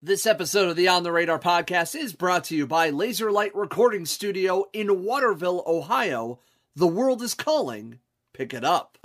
[0.00, 4.06] This episode of the On the Radar podcast is brought to you by Laserlight Recording
[4.06, 6.38] Studio in Waterville, Ohio.
[6.76, 7.98] The world is calling.
[8.32, 8.96] Pick it up.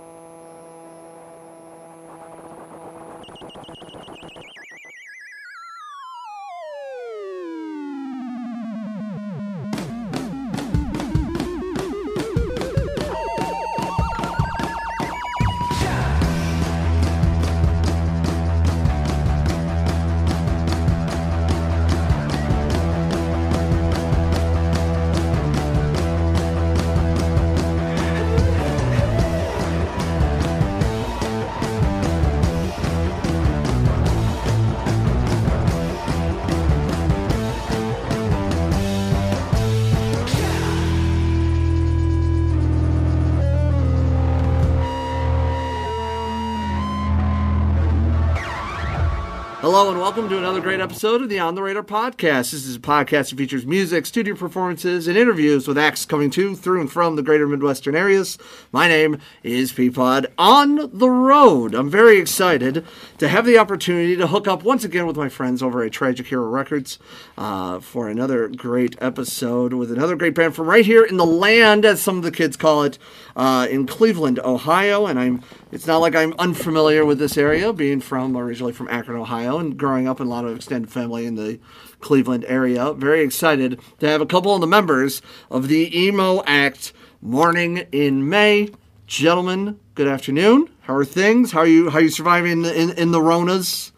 [49.84, 52.52] And welcome to another great episode of the On the Radar podcast.
[52.52, 56.56] This is a podcast that features music, studio performances, and interviews with acts coming to,
[56.56, 58.38] through, and from the greater Midwestern areas.
[58.72, 61.74] My name is Peapod on the road.
[61.74, 62.86] I'm very excited
[63.18, 66.28] to have the opportunity to hook up once again with my friends over at Tragic
[66.28, 66.98] Hero Records
[67.36, 71.84] uh, for another great episode with another great band from right here in the land,
[71.84, 72.98] as some of the kids call it,
[73.36, 75.04] uh, in Cleveland, Ohio.
[75.06, 75.42] And I'm
[75.74, 79.76] it's not like I'm unfamiliar with this area, being from originally from Akron, Ohio, and
[79.76, 81.58] growing up in a lot of extended family in the
[81.98, 82.92] Cleveland area.
[82.92, 85.20] Very excited to have a couple of the members
[85.50, 88.70] of the emo act Morning in May.
[89.08, 90.70] Gentlemen, good afternoon.
[90.82, 91.50] How are things?
[91.50, 91.90] How are you?
[91.90, 93.90] How are you surviving in in the Ronas,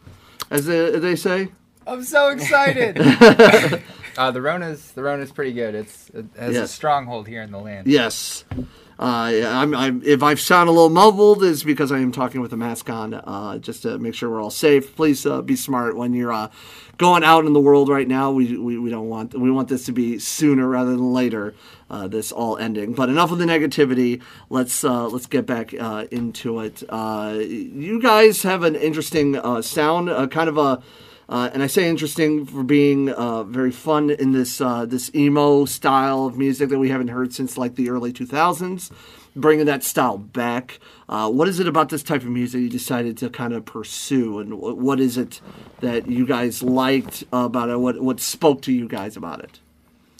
[0.49, 1.49] as they, they say?
[1.87, 2.97] I'm so excited.
[4.17, 5.75] uh, the Rona's the Rona's pretty good.
[5.75, 6.65] It's it has Yes.
[6.71, 7.87] a stronghold here in the land.
[7.87, 8.45] Yes.
[8.99, 12.55] Uh, I'm, I'm, if I sound a little muffled, it's because I am talking with
[12.55, 14.97] a mask on, uh, just to make sure we're all safe.
[14.97, 16.49] Please uh, be smart when you're uh,
[16.97, 18.31] going out in the world right now.
[18.31, 21.55] We, we, we don't want we want this to be sooner rather than later.
[21.91, 22.95] Uh, this all ending.
[22.95, 24.23] But enough of the negativity.
[24.49, 26.83] Let's uh, let's get back uh, into it.
[26.89, 30.83] Uh, you guys have an interesting uh, sound, uh, kind of a.
[31.29, 35.65] Uh, and I say interesting for being uh, very fun in this uh, this emo
[35.65, 38.91] style of music that we haven't heard since like the early 2000s.
[39.35, 40.79] Bringing that style back.
[41.11, 44.39] Uh, what is it about this type of music you decided to kind of pursue,
[44.39, 45.43] and wh- what is it
[45.81, 47.79] that you guys liked about it?
[47.79, 49.61] What what spoke to you guys about it?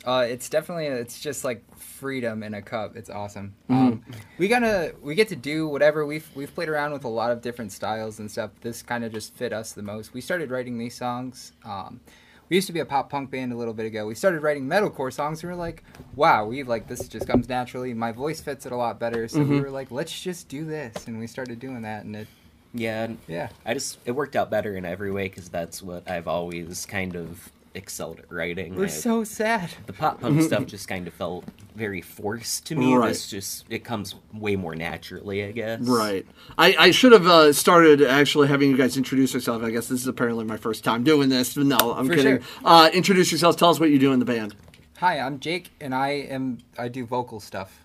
[0.07, 2.97] Uh, it's definitely it's just like freedom in a cup.
[2.97, 3.55] It's awesome.
[3.69, 3.75] Mm-hmm.
[3.87, 4.05] Um,
[4.39, 7.43] we gonna we get to do whatever we've we've played around with a lot of
[7.43, 8.51] different styles and stuff.
[8.61, 10.15] This kind of just fit us the most.
[10.15, 11.53] We started writing these songs.
[11.65, 12.01] Um,
[12.49, 14.07] we used to be a pop punk band a little bit ago.
[14.07, 15.43] We started writing metalcore songs.
[15.43, 15.83] And we were like,
[16.15, 17.93] wow, we like this just comes naturally.
[17.93, 19.27] My voice fits it a lot better.
[19.27, 19.51] So Mm-hmm.
[19.51, 22.29] we were like, let's just do this, and we started doing that, and it
[22.73, 23.49] Yeah, yeah.
[23.65, 27.17] I just it worked out better in every way because that's what I've always kind
[27.17, 28.75] of excelled at writing.
[28.75, 29.71] We're I- so sad.
[29.87, 31.45] the pop punk stuff just kind of felt
[31.75, 32.95] very forced to me.
[32.95, 33.09] Right.
[33.09, 35.81] This just it comes way more naturally, I guess.
[35.83, 36.27] Right.
[36.57, 39.63] I, I should have uh, started actually having you guys introduce yourself.
[39.63, 41.57] I guess this is apparently my first time doing this.
[41.57, 42.41] No, I'm For kidding.
[42.41, 42.49] sure.
[42.65, 43.57] Uh, introduce yourselves.
[43.57, 44.57] Tell us what you do in the band.
[44.99, 47.83] Hi, I'm Jake, and I am I do vocal stuff.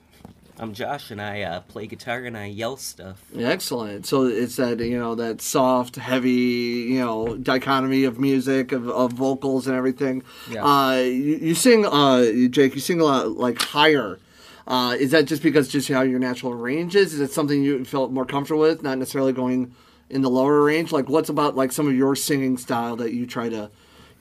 [0.61, 3.19] I'm Josh, and I uh, play guitar and I yell stuff.
[3.35, 4.05] Excellent.
[4.05, 9.13] So it's that you know that soft, heavy, you know, dichotomy of music of, of
[9.13, 10.21] vocals and everything.
[10.51, 10.63] Yeah.
[10.63, 12.75] Uh, you, you sing, uh, Jake.
[12.75, 14.19] You sing a lot like higher.
[14.67, 17.15] Uh, is that just because just how your natural range is?
[17.15, 19.73] Is it something you felt more comfortable with, not necessarily going
[20.11, 20.91] in the lower range?
[20.91, 23.71] Like, what's about like some of your singing style that you try to,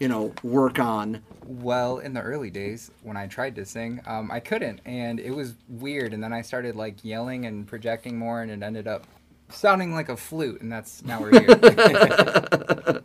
[0.01, 1.23] you know, work on?
[1.47, 5.33] Well, in the early days when I tried to sing, um, I couldn't, and it
[5.33, 6.15] was weird.
[6.15, 9.07] And then I started like yelling and projecting more, and it ended up
[9.51, 13.03] sounding like a flute, and that's now we're here.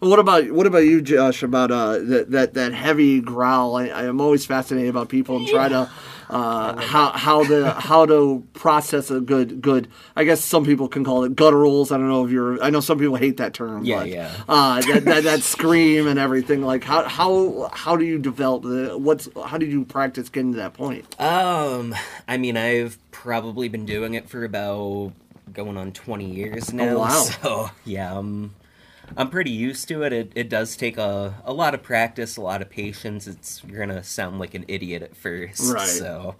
[0.00, 1.42] What about what about you, Josh?
[1.42, 3.76] About uh, that that that heavy growl?
[3.76, 5.90] I, I am always fascinated about people and try to
[6.30, 9.88] uh, how how to how to process a good good.
[10.16, 11.92] I guess some people can call it gutturals.
[11.92, 12.62] I don't know if you're.
[12.62, 13.84] I know some people hate that term.
[13.84, 14.30] Yeah, but, yeah.
[14.48, 16.62] Uh, that, that that scream and everything.
[16.62, 20.58] Like how how how do you develop the what's how did you practice getting to
[20.58, 21.04] that point?
[21.20, 21.94] Um,
[22.26, 25.12] I mean, I've probably been doing it for about
[25.52, 26.98] going on 20 years now.
[26.98, 27.28] wow.
[27.42, 28.54] So yeah, I'm
[29.16, 30.12] I'm pretty used to it.
[30.12, 33.26] It it does take a a lot of practice, a lot of patience.
[33.26, 35.72] It's you're gonna sound like an idiot at first.
[35.72, 35.86] Right.
[35.86, 36.34] So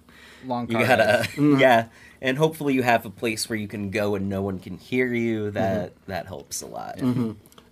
[0.47, 1.27] Long you gotta.
[1.33, 1.59] Mm-hmm.
[1.61, 1.87] yeah,
[2.23, 5.13] and hopefully you have a place where you can go and no one can hear
[5.13, 5.51] you.
[5.51, 6.11] That Mm-hmm.
[6.11, 7.01] that helps a lot.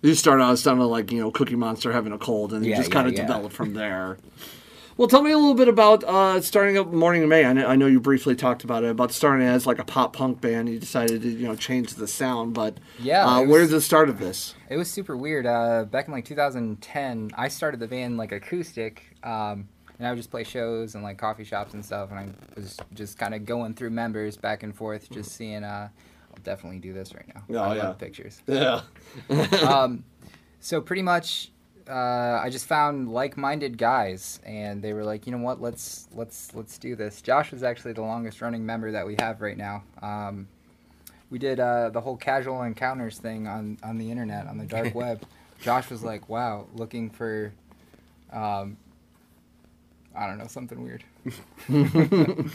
[0.03, 2.77] You start out sounding like you know Cookie Monster having a cold, and you Yeah,
[2.77, 3.21] just kind of yeah.
[3.25, 4.17] develop from there.
[4.97, 7.45] Well, tell me a little bit about uh, starting up Morning in May.
[7.45, 10.13] I know, I know you briefly talked about it about starting as like a pop
[10.15, 10.69] punk band.
[10.69, 14.09] You decided to you know change the sound, but Yeah, uh, was- where's the start
[14.09, 14.55] of this?
[14.69, 15.45] It was super weird.
[15.45, 19.67] Uh, back in like 2010, I started the band like acoustic, um,
[19.99, 22.09] and I would just play shows and like coffee shops and stuff.
[22.09, 25.63] And I was just kind of going through members back and forth, just seeing.
[25.63, 25.89] Uh,
[26.31, 27.43] I'll definitely do this right now.
[27.51, 27.83] Oh, I yeah.
[27.83, 28.41] love pictures.
[28.47, 28.81] Yeah.
[29.67, 30.03] um,
[30.59, 31.51] so pretty much,
[31.89, 36.53] uh, I just found like-minded guys, and they were like, you know what, let's let's
[36.55, 37.21] let's do this.
[37.21, 39.83] Josh was actually the longest-running member that we have right now.
[40.01, 40.47] Um,
[41.29, 44.93] we did uh, the whole casual encounters thing on on the internet on the dark
[45.03, 45.21] web.
[45.61, 47.51] Josh was like, wow, looking for,
[48.31, 48.77] um,
[50.15, 51.03] I don't know, something weird.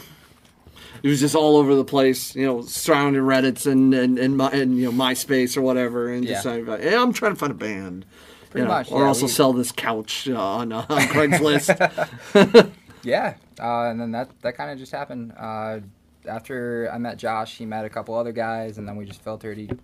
[1.01, 4.49] It was just all over the place, you know, surrounding Reddit's and and and, my,
[4.51, 6.35] and you know MySpace or whatever, and Yeah.
[6.35, 8.05] decided, about, yeah, I'm trying to find a band.
[8.53, 11.01] Pretty you know, much, or yeah, also we- sell this couch uh, on, uh, on
[11.13, 12.71] Craigslist.
[13.05, 15.33] Yeah, uh, and then that that kind of just happened.
[15.37, 15.79] Uh,
[16.25, 19.77] after I met Josh, he met a couple other guys, and then we just filtered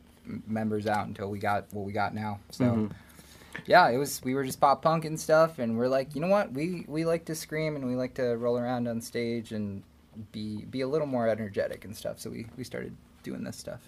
[0.48, 2.40] members out until we got what we got now.
[2.50, 2.94] So, Mm-hmm.
[3.66, 6.30] yeah, it was we were just pop punk and stuff, and we're like, you know
[6.30, 9.84] what, we we like to scream and we like to roll around on stage and
[10.32, 12.22] be be a little more energetic and stuff.
[12.22, 13.82] So we we started doing this stuff.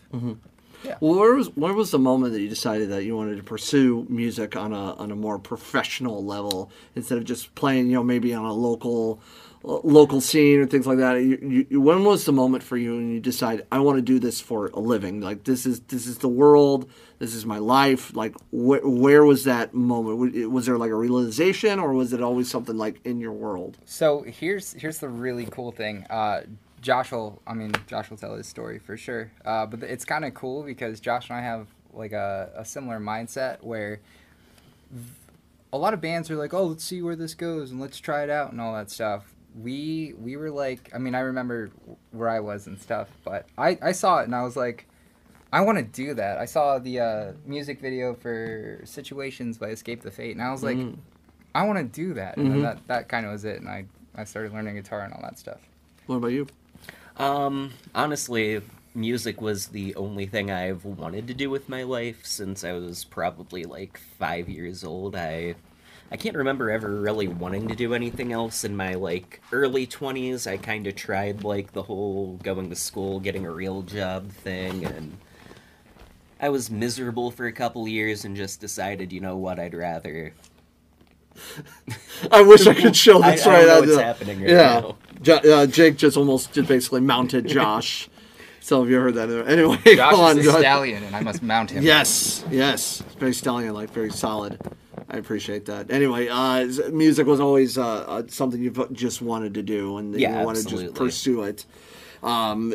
[1.00, 4.06] Well, where was where was the moment that you decided that you wanted to pursue
[4.10, 8.34] music on a on a more professional level instead of just playing, you know, maybe
[8.34, 9.22] on a local
[9.64, 11.16] uh, local scene or things like that?
[11.18, 14.18] You, you, when was the moment for you and you decide I want to do
[14.20, 15.22] this for a living?
[15.22, 16.90] Like this is this is the world,
[17.20, 18.16] this is my life.
[18.16, 20.18] Like wh- where was that moment?
[20.18, 23.78] Was- Was there like a realization, or was it always something like in your world?
[23.86, 26.06] So here's here's the really cool thing.
[26.10, 26.42] Uh,
[26.82, 29.32] Josh will, I mean, Josh will tell his story for sure.
[29.46, 33.00] Uh, but it's kind of cool because Josh and I have like a, a similar
[33.00, 34.00] mindset where
[35.72, 38.24] a lot of bands are like, oh, let's see where this goes and let's try
[38.24, 39.34] it out and all that stuff.
[39.62, 41.72] We we were like, I mean, I remember
[42.12, 44.88] where I was and stuff, but I I saw it and I was like.
[45.54, 46.38] I want to do that.
[46.38, 50.64] I saw the uh, music video for "Situations" by Escape the Fate, and I was
[50.64, 50.78] like,
[51.54, 52.38] I want to do that.
[52.38, 53.60] And then that, that kind of was it.
[53.60, 53.84] And I,
[54.16, 55.60] I started learning guitar and all that stuff.
[56.06, 56.48] What about you?
[57.18, 58.62] Um, honestly,
[58.96, 63.04] music was the only thing I've wanted to do with my life since I was
[63.06, 65.16] probably like five years old.
[65.16, 65.56] I
[66.12, 70.48] I can't remember ever really wanting to do anything else in my like early twenties.
[70.48, 74.86] I kind of tried like the whole going to school, getting a real job thing,
[74.86, 75.18] and
[76.40, 80.34] I was miserable for a couple years and just decided, you know what, I'd rather.
[82.32, 84.80] I wish I could show this I- I don't know what's happening right yeah.
[84.82, 84.98] now.
[85.22, 88.10] Jo- uh, Jake just almost just basically mounted Josh.
[88.60, 89.30] Some of you heard that.
[89.48, 90.38] Anyway, Josh on.
[90.38, 90.60] is a Josh.
[90.62, 91.84] stallion, and I must mount him.
[91.84, 93.02] Yes, yes.
[93.18, 94.60] Very stallion like, very solid.
[95.10, 95.92] I appreciate that.
[95.92, 100.40] Anyway, uh, music was always uh, uh, something you just wanted to do and Yeah,
[100.40, 101.66] you wanted to just pursue it.
[102.24, 102.74] Um,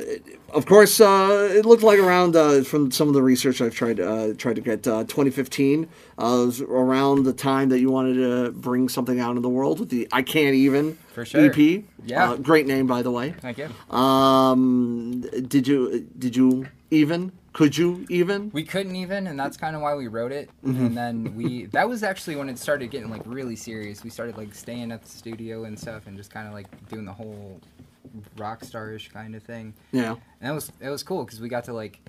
[0.50, 4.00] of course, uh, it looked like around uh, from some of the research I've tried
[4.00, 5.88] uh, tried to get uh, 2015 uh,
[6.18, 9.90] was around the time that you wanted to bring something out in the world with
[9.90, 11.46] the I Can't Even For sure.
[11.46, 11.84] EP.
[12.04, 12.30] Yeah.
[12.30, 13.34] uh, great name by the way.
[13.40, 13.68] Thank you.
[13.96, 18.50] Um, did you did you even could you even?
[18.52, 20.50] We couldn't even, and that's kind of why we wrote it.
[20.62, 20.84] Mm-hmm.
[20.84, 24.04] And then we, that was actually when it started getting like really serious.
[24.04, 27.06] We started like staying at the studio and stuff, and just kind of like doing
[27.06, 27.58] the whole
[28.36, 29.74] rock starish kind of thing.
[29.92, 30.16] Yeah.
[30.40, 32.00] And it was it was cool because we got to like.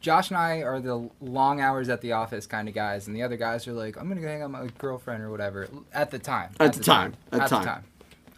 [0.00, 3.22] Josh and I are the long hours at the office kind of guys, and the
[3.24, 6.12] other guys are like, "I'm gonna go hang out with my girlfriend or whatever." At
[6.12, 6.50] the time.
[6.60, 7.14] At the time.
[7.32, 7.84] At At the the time.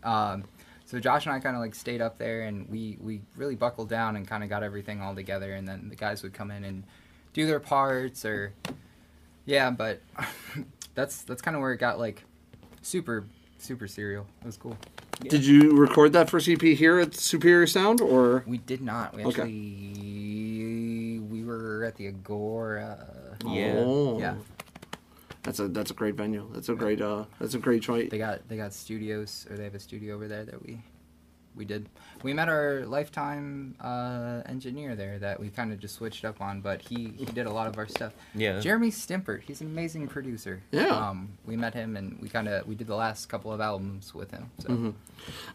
[0.03, 0.45] Um,
[0.87, 3.89] so Josh and I kind of like stayed up there, and we we really buckled
[3.91, 5.53] down and kind of got everything all together.
[5.53, 6.83] And then the guys would come in and
[7.35, 8.55] do their parts, or
[9.45, 9.71] yeah.
[9.71, 10.01] But
[10.95, 12.25] that's that's kind of where it got like
[12.83, 13.27] super
[13.59, 14.27] super serial.
[14.41, 14.77] It was cool.
[15.29, 18.43] Did you record that for EP here at Superior Sound or?
[18.47, 19.15] We did not.
[19.15, 19.43] We Okay.
[19.43, 23.37] actually we were at the Agora.
[23.47, 23.75] Yeah.
[23.79, 24.19] Oh.
[24.19, 24.35] Yeah.
[25.43, 26.49] That's a that's a great venue.
[26.53, 28.11] That's a great uh that's a great choice.
[28.11, 30.81] They got they got studios or they have a studio over there that we
[31.57, 31.89] we did.
[32.23, 36.61] We met our lifetime uh, engineer there that we kind of just switched up on,
[36.61, 38.13] but he he did a lot of our stuff.
[38.35, 38.61] Yeah.
[38.61, 40.63] Jeremy Stimpert, he's an amazing producer.
[40.71, 40.89] Yeah.
[40.89, 44.15] Um, we met him and we kind of we did the last couple of albums
[44.15, 44.51] with him.
[44.59, 44.91] So Mm-hmm.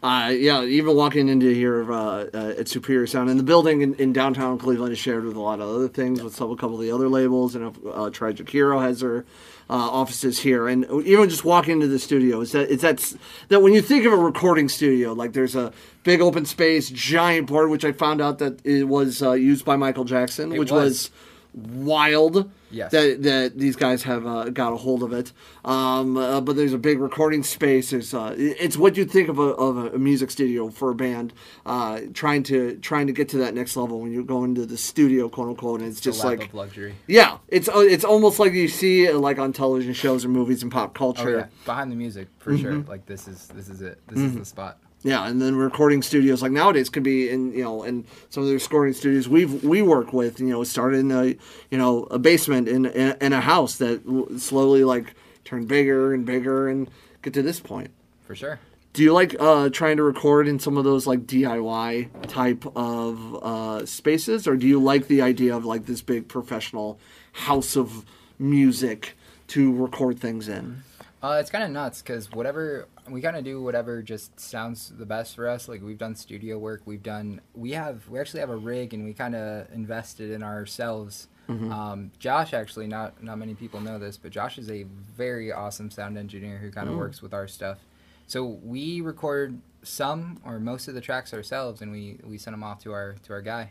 [0.04, 3.94] Uh, yeah, even walking into here uh, uh, at Superior Sound, and the building in,
[3.94, 6.76] in downtown Cleveland is shared with a lot of other things, with some, a couple
[6.76, 9.24] of the other labels, and uh, Tragic Hero has their
[9.68, 10.68] uh, offices here.
[10.68, 13.14] And even just walking into the studio, is that is that
[13.48, 15.72] that when you think of a recording studio, like there's a
[16.04, 19.76] big open space, giant board, which I found out that it was uh, used by
[19.76, 21.10] Michael Jackson, It which was.
[21.10, 21.10] was
[21.56, 22.90] wild Yes.
[22.90, 25.32] that that these guys have uh, got a hold of it.
[25.64, 27.90] Um, uh, but there's a big recording space.
[27.90, 31.32] There's uh, it's what you'd think of a, of a music studio for a band
[31.64, 34.76] uh, trying to trying to get to that next level when you go into the
[34.76, 35.80] studio, quote unquote.
[35.80, 36.96] And it's just like luxury.
[37.06, 40.70] yeah, it's uh, it's almost like you see like on television shows or movies and
[40.72, 41.30] pop Oh culture.
[41.38, 42.74] yeah, behind the music for sure.
[42.78, 44.00] Like this is this is it.
[44.08, 44.78] This is the spot.
[45.06, 48.48] Yeah, and then recording studios like nowadays could be in you know in some of
[48.48, 51.24] the recording studios we've we work with you know started in a
[51.70, 54.02] you know a basement in in, in a house that
[54.38, 56.90] slowly like turned bigger and bigger and
[57.22, 57.90] get to this point.
[58.22, 58.58] For sure.
[58.94, 63.44] Do you like uh, trying to record in some of those like DIY type of
[63.44, 66.98] uh, spaces, or do you like the idea of like this big professional
[67.32, 68.04] house of
[68.40, 69.16] music
[69.48, 70.82] to record things in?
[71.22, 75.06] Uh, it's kind of nuts because whatever we kind of do, whatever just sounds the
[75.06, 75.68] best for us.
[75.68, 79.04] Like we've done studio work, we've done, we have, we actually have a rig, and
[79.04, 81.28] we kind of invested in ourselves.
[81.72, 84.82] Um, Josh actually, not not many people know this, but Josh is a
[85.16, 87.78] very awesome sound engineer who kind of works with our stuff.
[88.26, 92.64] So we record some or most of the tracks ourselves, and we we send them
[92.64, 93.70] off to our to our guy.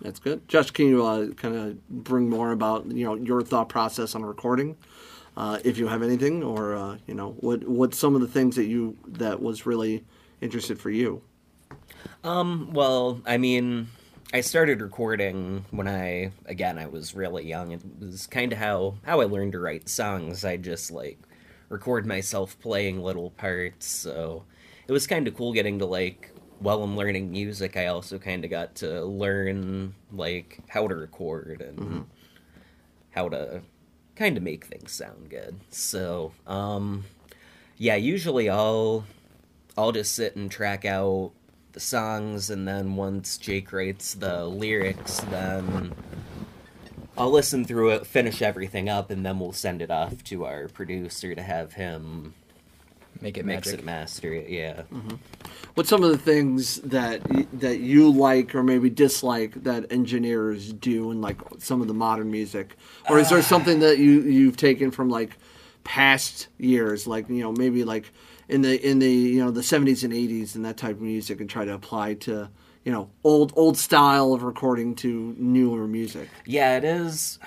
[0.00, 0.46] That's good.
[0.46, 4.24] Josh, can you uh, kind of bring more about you know your thought process on
[4.24, 4.76] recording,
[5.36, 8.56] uh, if you have anything, or uh, you know what what some of the things
[8.56, 10.04] that you that was really
[10.40, 11.22] interested for you.
[12.24, 13.88] Um, well, I mean,
[14.32, 17.72] I started recording when I again I was really young.
[17.72, 20.44] It was kind of how how I learned to write songs.
[20.44, 21.18] I just like
[21.68, 23.86] record myself playing little parts.
[23.86, 24.44] So
[24.88, 28.44] it was kind of cool getting to like while I'm learning music, I also kind
[28.44, 32.06] of got to learn like how to record and
[33.10, 33.60] how to
[34.16, 35.60] kind of make things sound good.
[35.70, 37.04] So, um
[37.78, 39.04] yeah, usually I'll
[39.76, 41.32] I'll just sit and track out
[41.72, 45.94] the songs, and then once Jake writes the lyrics, then
[47.18, 50.68] I'll listen through it, finish everything up, and then we'll send it off to our
[50.68, 52.32] producer to have him
[53.20, 53.80] Make it mix magic.
[53.80, 54.48] it, master it.
[54.48, 54.82] Yeah.
[54.92, 55.16] Mm-hmm.
[55.74, 57.22] What's some of the things that
[57.60, 62.30] that you like or maybe dislike that engineers do in like some of the modern
[62.30, 62.76] music,
[63.08, 63.42] or is there uh.
[63.42, 65.36] something that you you've taken from like
[65.84, 68.10] past years, like you know maybe like
[68.48, 71.40] in the in the you know the 70s and 80s and that type of music,
[71.40, 72.48] and try to apply to
[72.84, 76.28] you know old old style of recording to newer music.
[76.44, 77.38] Yeah, it is.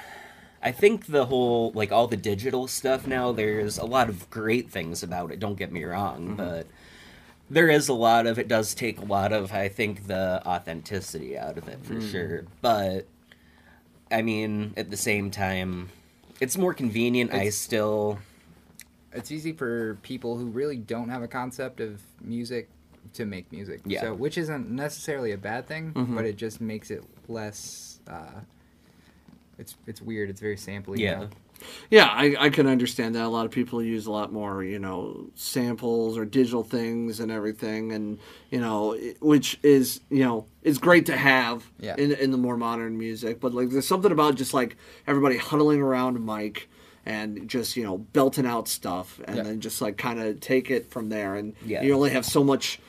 [0.62, 3.32] I think the whole like all the digital stuff now.
[3.32, 5.40] There's a lot of great things about it.
[5.40, 6.68] Don't get me wrong, but
[7.50, 8.48] there is a lot of it.
[8.48, 12.46] Does take a lot of I think the authenticity out of it for sure.
[12.62, 13.08] But
[14.12, 15.90] I mean, at the same time,
[16.42, 17.34] it's more convenient.
[17.34, 18.20] I still
[19.14, 22.70] it's easy for people who really don't have a concept of music
[23.14, 23.82] to make music.
[23.86, 24.02] Yeah.
[24.02, 26.16] So, which isn't necessarily a bad thing, Mm-hmm.
[26.16, 28.00] but it just makes it less.
[28.08, 28.42] Uh,
[29.60, 30.30] it's it's weird.
[30.30, 31.00] It's very sampley.
[31.00, 31.20] you yeah.
[31.20, 31.30] know?
[31.90, 33.26] Yeah, I, I can understand that.
[33.26, 37.30] A lot of people use a lot more, you know, samples or digital things and
[37.30, 38.18] everything, and
[38.50, 41.96] you know, which is you know is great to have Yeah.
[41.98, 43.42] in in the more modern music.
[43.42, 46.70] But like, there's something about just like everybody huddling around a mic
[47.06, 49.44] and just you know belting out stuff, and Yeah.
[49.44, 51.36] then just like kind of take it from there.
[51.36, 51.82] And Yeah.
[51.82, 52.80] you only have so much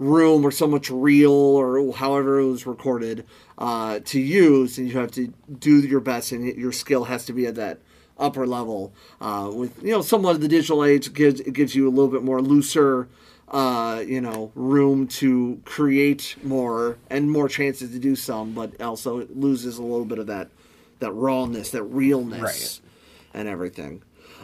[0.00, 3.24] room or so much reel or however it was recorded
[3.58, 7.32] uh, to use, and you have to do your best, and your skill has to
[7.32, 7.78] be at that
[8.18, 8.92] upper level.
[9.20, 12.08] Uh, with you know, somewhat of the digital age gives it gives you a little
[12.10, 13.08] bit more looser,
[13.48, 19.18] uh, you know, room to create more and more chances to do some, but also
[19.18, 20.48] it loses a little bit of that
[21.00, 22.80] that rawness, that realness, Right.
[23.40, 24.02] and everything.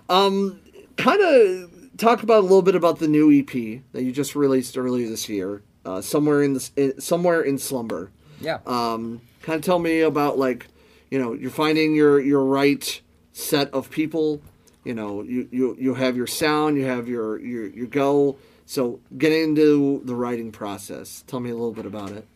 [0.08, 0.60] Um,
[0.96, 4.76] kind of talk about a little bit about the new EP that you just released
[4.76, 5.62] earlier this year.
[5.84, 8.10] Uh, somewhere in the in, somewhere in slumber.
[8.40, 8.58] Yeah.
[8.66, 10.66] Um, kind of tell me about like,
[11.10, 13.00] you know, you're finding your your right
[13.32, 14.42] set of people.
[14.84, 18.36] You know, you you you have your sound, you have your your your go.
[18.66, 21.22] So get into the writing process.
[21.28, 22.26] Tell me a little bit about it.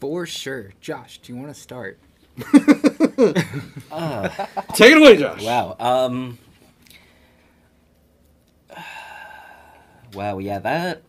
[0.00, 0.72] For sure.
[0.80, 1.98] Josh, do you want to start?
[4.74, 5.42] Take it away, Josh.
[5.42, 5.76] Wow.
[5.78, 6.38] Um.
[10.14, 10.38] Wow.
[10.38, 10.58] Yeah.
[10.60, 11.02] That.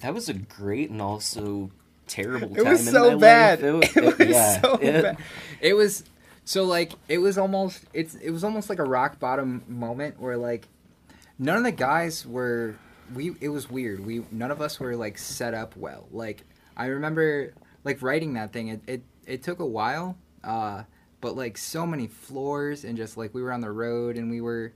[0.00, 1.70] That was a great and also
[2.06, 3.62] terrible It time was in so my bad.
[3.62, 3.96] life.
[3.96, 5.16] It, was yeah, so it- bad.
[5.60, 6.04] It was
[6.44, 10.36] so like it was almost it's it was almost like a rock bottom moment where
[10.36, 10.66] like
[11.38, 12.74] none of the guys were
[13.14, 14.04] we it was weird.
[14.04, 16.06] We none of us were like set up well.
[16.10, 16.42] Like
[16.76, 18.68] I remember like writing that thing.
[18.68, 20.16] It it, it took a while.
[20.42, 20.82] Uh
[21.20, 24.40] but like so many floors and just like we were on the road and we
[24.42, 24.72] were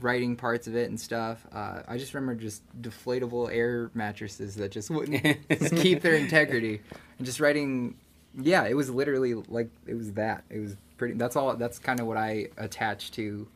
[0.00, 1.46] writing parts of it and stuff.
[1.52, 6.80] Uh, I just remember just deflatable air mattresses that just wouldn't just keep their integrity
[7.18, 7.96] and just writing.
[8.38, 10.44] Yeah, it was literally like it was that.
[10.50, 11.14] It was pretty.
[11.14, 11.54] That's all.
[11.56, 13.46] That's kind of what I attached to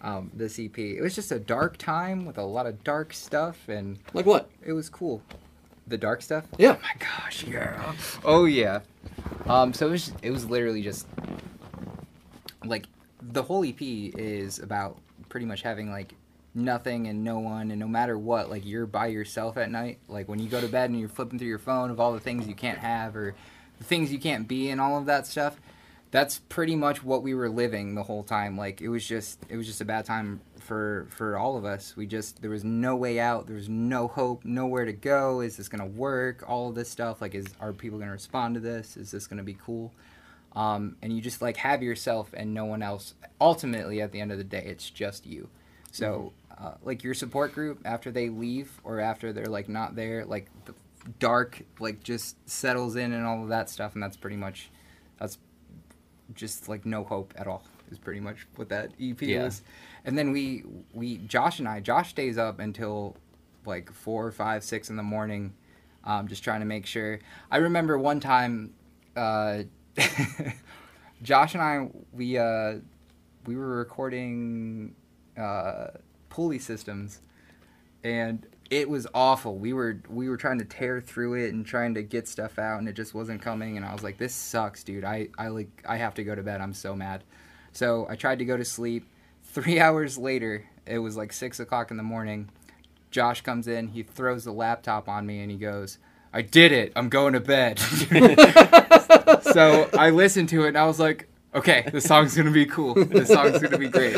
[0.00, 0.78] um, this EP.
[0.78, 4.48] It was just a dark time with a lot of dark stuff, and Like what?
[4.64, 5.22] it was cool.
[5.88, 6.44] The dark stuff.
[6.58, 6.76] Yeah.
[6.78, 7.94] Oh my gosh, yeah.
[8.24, 8.80] Oh yeah.
[9.46, 11.06] Um, so it was it was literally just
[12.64, 12.86] like
[13.22, 16.14] the whole EP is about pretty much having like
[16.54, 20.28] nothing and no one and no matter what like you're by yourself at night like
[20.28, 22.48] when you go to bed and you're flipping through your phone of all the things
[22.48, 23.34] you can't have or
[23.78, 25.60] the things you can't be and all of that stuff
[26.10, 28.56] that's pretty much what we were living the whole time.
[28.56, 31.96] Like it was just it was just a bad time for for all of us.
[31.96, 33.46] We just there was no way out.
[33.46, 35.40] There was no hope nowhere to go.
[35.40, 36.44] Is this going to work?
[36.48, 37.20] All this stuff.
[37.20, 38.96] Like is are people going to respond to this?
[38.96, 39.92] Is this going to be cool
[40.54, 44.32] um, and you just like have yourself and no one else ultimately at the end
[44.32, 45.48] of the day it's just you
[45.92, 50.24] so uh, like your support group after they leave or after they're like not there
[50.24, 50.74] like the
[51.18, 54.70] dark like just settles in and all of that stuff and that's pretty much
[55.18, 55.38] that's
[56.34, 59.46] just like no hope at all is pretty much what that EP Yeah.
[59.46, 59.62] is.
[60.04, 63.16] And then we we Josh and I Josh stays up until
[63.64, 65.54] like four or five six in the morning,
[66.04, 67.18] um, just trying to make sure.
[67.50, 68.74] I remember one time,
[69.16, 69.62] uh,
[71.22, 72.74] Josh and I we uh,
[73.46, 74.94] we were recording
[75.36, 75.88] uh,
[76.28, 77.20] pulley systems,
[78.04, 79.56] and it was awful.
[79.56, 82.78] We were we were trying to tear through it and trying to get stuff out,
[82.78, 83.76] and it just wasn't coming.
[83.76, 85.04] And I was like, "This sucks, dude.
[85.04, 86.60] I I like I have to go to bed.
[86.60, 87.24] I'm so mad."
[87.72, 89.06] So I tried to go to sleep.
[89.42, 92.50] Three hours later, it was like six o'clock in the morning.
[93.10, 93.88] Josh comes in.
[93.88, 95.98] He throws the laptop on me, and he goes,
[96.32, 96.92] "I did it.
[96.96, 97.78] I'm going to bed."
[99.52, 102.94] so I listened to it, and I was like, "Okay, the song's gonna be cool.
[102.94, 104.16] The song's gonna be great."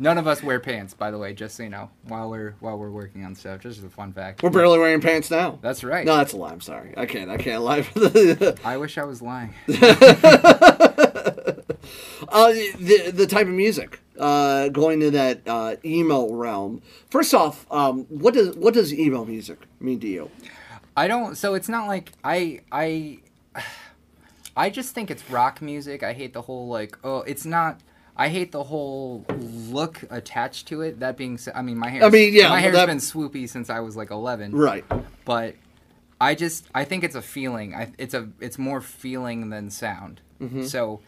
[0.00, 2.78] None of us wear pants, by the way, just so you know, while we're while
[2.78, 3.60] we're working on stuff.
[3.60, 4.42] Just as a fun fact.
[4.44, 5.58] We're barely wearing pants now.
[5.60, 6.06] That's right.
[6.06, 6.52] No, that's a lie.
[6.52, 6.94] I'm sorry.
[6.96, 7.28] I can't.
[7.30, 7.84] I can't lie.
[8.64, 9.54] I wish I was lying.
[12.30, 16.82] Uh, the the type of music, uh, going to that uh, emo realm.
[17.10, 20.30] First off, um, what does what does emo music mean to you?
[20.96, 21.36] I don't.
[21.36, 23.20] So it's not like I I.
[24.56, 26.02] I just think it's rock music.
[26.02, 26.98] I hate the whole like.
[27.04, 27.80] Oh, it's not.
[28.16, 30.98] I hate the whole look attached to it.
[30.98, 32.02] That being said, I mean my hair.
[32.02, 34.50] I mean, yeah, my hair's that- been swoopy since I was like eleven.
[34.50, 34.84] Right.
[35.24, 35.54] But
[36.20, 37.74] I just I think it's a feeling.
[37.76, 40.20] I, it's a it's more feeling than sound.
[40.40, 40.64] Mm-hmm.
[40.64, 41.00] So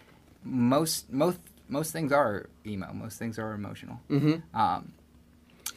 [0.45, 2.93] most most most things are emo.
[2.93, 4.01] Most things are emotional.
[4.11, 4.59] Mm-hmm.
[4.59, 4.93] Um,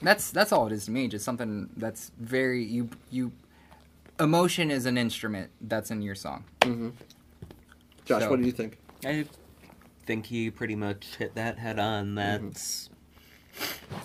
[0.02, 1.08] that's that's all it is to me.
[1.08, 3.32] Just something that's very you you.
[4.20, 6.44] Emotion is an instrument that's in your song.
[8.06, 8.78] Josh, So- what do you think?
[9.06, 9.26] I
[10.06, 12.16] think he pretty much hit that head on.
[12.16, 12.90] That's.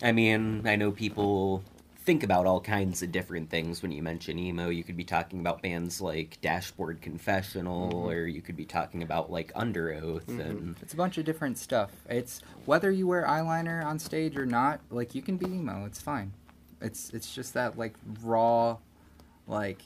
[0.03, 1.63] I mean, I know people
[2.09, 4.71] think about all kinds of different things when you mention emo.
[4.71, 8.09] You could be talking about bands like Dashboard Confessional, mm-hmm.
[8.09, 10.41] or you could be talking about like Underoath, mm-hmm.
[10.41, 11.91] and It's a bunch of different stuff.
[12.09, 14.81] It's whether you wear eyeliner on stage or not.
[14.89, 15.85] Like you can be emo.
[15.85, 16.33] It's fine.
[16.81, 17.93] It's it's just that like
[18.23, 18.79] raw,
[19.47, 19.83] like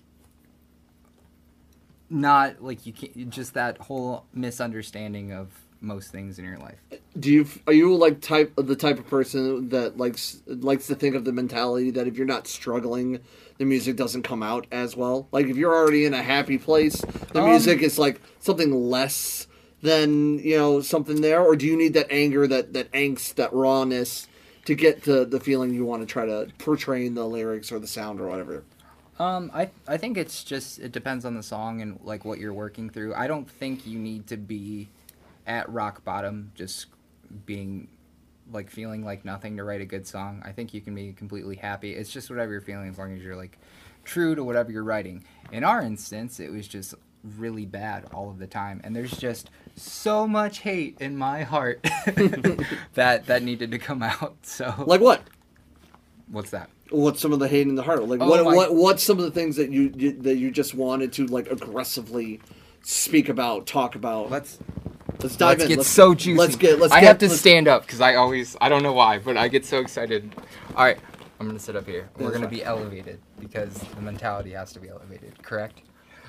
[2.09, 5.49] not like you can't just that whole misunderstanding of
[5.83, 6.79] most things in your life.
[7.19, 11.15] Do you are you like type the type of person that likes likes to think
[11.15, 13.21] of the mentality that if you're not struggling,
[13.59, 15.29] the music doesn't come out as well?
[15.33, 17.01] Like if you're already in a happy place,
[17.33, 19.47] the Um, music is like something less
[19.83, 23.53] than you know something there, or do you need that anger, that that angst, that
[23.53, 24.29] rawness
[24.65, 27.79] to get to the feeling you want to try to portray in the lyrics or
[27.81, 28.63] the sound or whatever?
[29.19, 32.53] Um, I I think it's just it depends on the song and like what you're
[32.53, 33.15] working through.
[33.15, 34.89] I don't think you need to be
[35.47, 36.87] at rock bottom just
[37.47, 37.89] being
[38.53, 40.43] like feeling like nothing to write a good song.
[40.45, 41.95] I think you can be completely happy.
[41.95, 43.59] It's just whatever you're feeling as long as you're like
[44.05, 45.25] true to whatever you're writing.
[45.53, 46.95] In our instance, it was just
[47.39, 51.81] really bad all of the time and there's just so much hate in my heart
[52.95, 54.35] that that needed to come out.
[54.43, 55.23] So Like what?
[56.29, 56.69] what's that?
[56.91, 58.07] What's some of the hate in the heart?
[58.07, 58.45] Like Oh what?
[58.45, 58.75] my- What?
[58.75, 62.41] What's some of the things that you, you that you just wanted to like aggressively
[62.83, 64.31] speak about, talk about?
[64.31, 64.59] Let's
[65.23, 65.69] Let's dive let's in.
[65.69, 66.39] get let's, so juicy.
[66.39, 66.79] Let's get.
[66.79, 66.99] Let's get it.
[66.99, 69.49] I get, have to stand up because I always I don't know why, but I
[69.49, 70.35] get so excited.
[70.75, 70.99] All right,
[71.39, 72.09] I'm gonna sit up here.
[72.19, 75.43] We're gonna be elevated because the mentality has to be elevated.
[75.43, 75.83] Correct?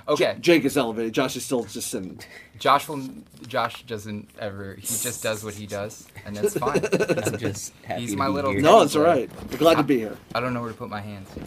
[0.07, 0.35] Okay.
[0.39, 1.13] Jake is elevated.
[1.13, 2.19] Josh is still just sitting.
[2.59, 3.07] Josh will.
[3.47, 4.75] Josh doesn't ever.
[4.75, 6.85] He just does what he does, and that's fine.
[7.25, 8.61] I'm just happy He's to my be little- here.
[8.61, 9.29] No, it's all right.
[9.51, 10.17] We're glad to be here.
[10.35, 11.29] I don't know where to put my hands.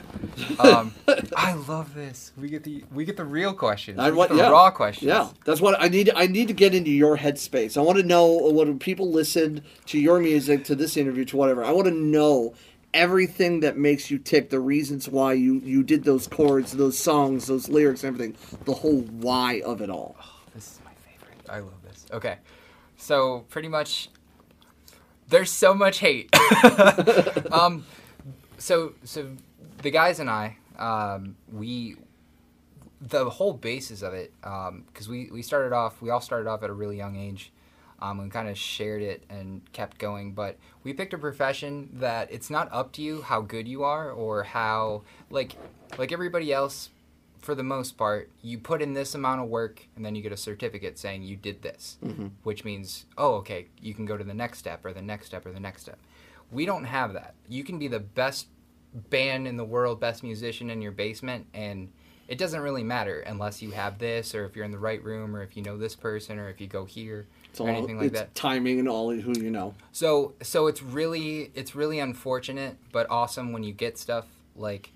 [0.58, 0.94] Um,
[1.34, 2.32] I love this.
[2.36, 3.98] We get the we get the real questions.
[3.98, 4.50] I we want the yeah.
[4.50, 5.08] raw questions.
[5.08, 6.10] Yeah, that's what I need.
[6.14, 7.78] I need to get into your headspace.
[7.78, 11.64] I want to know what people listen to your music, to this interview, to whatever.
[11.64, 12.54] I want to know
[12.96, 17.46] everything that makes you tick, the reasons why you you did those chords, those songs,
[17.46, 20.16] those lyrics, everything, the whole why of it all.
[20.54, 21.48] This is my favorite.
[21.48, 22.06] I love this.
[22.12, 22.38] Okay.
[22.96, 24.08] So pretty much,
[25.28, 26.34] there's so much hate.
[27.52, 27.84] um,
[28.58, 29.28] so so
[29.82, 31.96] the guys and I, um, we
[33.00, 36.70] the whole basis of it, because we we started off, we all started off at
[36.70, 37.52] a really young age.
[37.98, 40.32] Um, and kind of shared it and kept going.
[40.32, 44.10] But we picked a profession that it's not up to you how good you are
[44.10, 45.56] or how like
[45.96, 46.90] like everybody else
[47.38, 50.32] for the most part, you put in this amount of work and then you get
[50.32, 52.26] a certificate saying you did this, Mm-hmm.
[52.42, 55.46] which means, oh, okay, you can go to the next step or the next step
[55.46, 55.98] or the next step.
[56.50, 57.34] We don't have that.
[57.48, 58.48] You can be the best
[58.92, 61.92] band in the world, best musician in your basement, and
[62.28, 65.34] it doesn't really matter unless you have this or if you're in the right room
[65.36, 67.98] or if you know this person or if you go here It's or all anything
[67.98, 68.34] like it's that.
[68.34, 69.74] timing and all who you know.
[69.92, 74.92] So so it's really it's really unfortunate but awesome when you get stuff like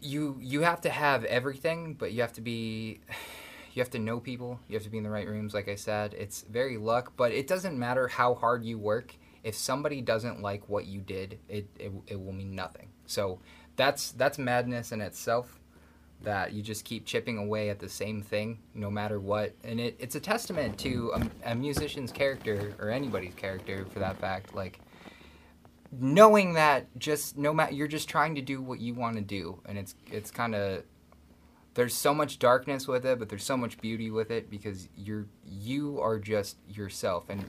[0.00, 3.00] you you have to have everything but you have to be
[3.74, 5.76] you have to know people you have to be in the right rooms like I
[5.76, 10.42] said it's very luck but it doesn't matter how hard you work if somebody doesn't
[10.42, 13.38] like what you did it it, it will mean nothing so
[13.76, 15.58] that's that's madness in itself
[16.22, 19.54] that you just keep chipping away at the same thing no matter what.
[19.64, 24.18] And it, it's a testament to a, a musician's character or anybody's character for that
[24.18, 24.54] fact.
[24.54, 24.80] Like
[25.90, 29.60] knowing that just no matter you're just trying to do what you want to do.
[29.66, 30.84] And it's it's kind of
[31.74, 35.26] there's so much darkness with it but there's so much beauty with it because you're
[35.46, 37.26] you are just yourself.
[37.28, 37.44] And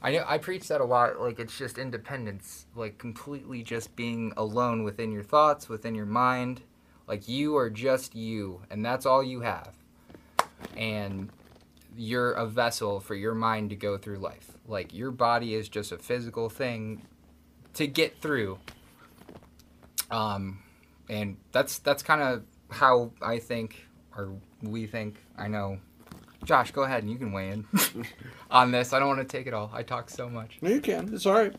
[0.00, 4.32] I know I preach that a lot like it's just independence like completely just being
[4.36, 6.62] alone within your thoughts within your mind
[7.08, 9.72] like you are just you and that's all you have
[10.76, 11.30] and
[11.96, 15.90] you're a vessel for your mind to go through life like your body is just
[15.90, 17.02] a physical thing
[17.78, 18.58] to get through.
[20.10, 20.62] Um,
[21.08, 25.16] and that's that's kind of how I think, or we think.
[25.36, 25.78] I know.
[26.44, 27.66] Josh, go ahead and you can weigh in
[28.50, 28.92] on this.
[28.92, 29.70] I don't want to take it all.
[29.72, 30.58] I talk so much.
[30.60, 31.12] No, you can.
[31.12, 31.54] It's all right.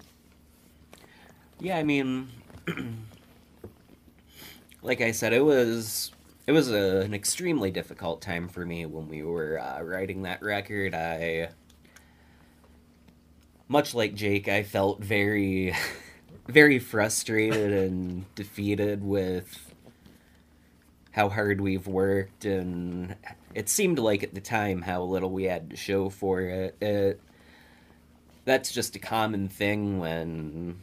[1.59, 2.29] Yeah, I mean,
[4.82, 6.12] like I said, it was
[6.48, 10.42] it was a, an extremely difficult time for me when we were uh, writing that
[10.42, 10.96] record.
[10.96, 11.50] I,
[13.68, 15.76] much like Jake, I felt very,
[16.48, 19.74] very frustrated and defeated with
[21.12, 23.15] how hard we've worked, and
[23.54, 26.76] it seemed like at the time how little we had to show for it.
[26.82, 27.22] it
[28.46, 30.82] that's just a common thing when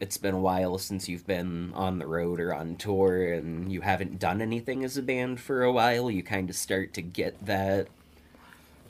[0.00, 3.80] it's been a while since you've been on the road or on tour and you
[3.80, 7.44] haven't done anything as a band for a while you kind of start to get
[7.44, 7.88] that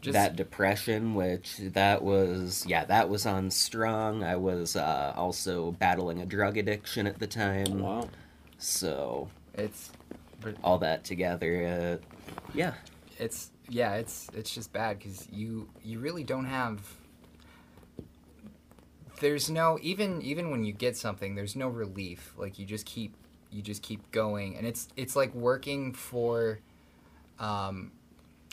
[0.00, 5.72] Just that depression which that was yeah that was on strong i was uh, also
[5.72, 8.08] battling a drug addiction at the time Wow.
[8.58, 9.90] so it's,
[10.62, 12.74] all that together uh, yeah
[13.18, 16.80] it's yeah, it's it's just bad because you you really don't have.
[19.20, 22.34] There's no even even when you get something, there's no relief.
[22.36, 23.14] Like you just keep
[23.50, 26.60] you just keep going, and it's it's like working for,
[27.38, 27.92] um,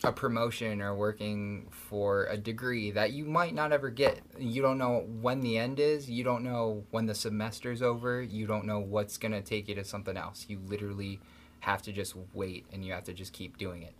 [0.03, 4.19] a promotion or working for a degree that you might not ever get.
[4.39, 6.09] You don't know when the end is.
[6.09, 8.21] You don't know when the semester's over.
[8.21, 10.45] You don't know what's gonna take you to something else.
[10.49, 11.19] You literally
[11.61, 13.93] have to just wait, and you have to just keep doing it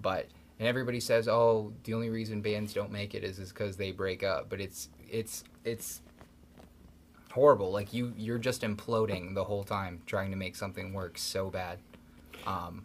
[0.00, 0.26] but
[0.58, 3.90] and everybody says oh the only reason bands don't make it is is because they
[3.92, 6.00] break up but it's it's it's
[7.32, 11.50] horrible like you you're just imploding the whole time trying to make something work so
[11.50, 11.78] bad
[12.46, 12.84] um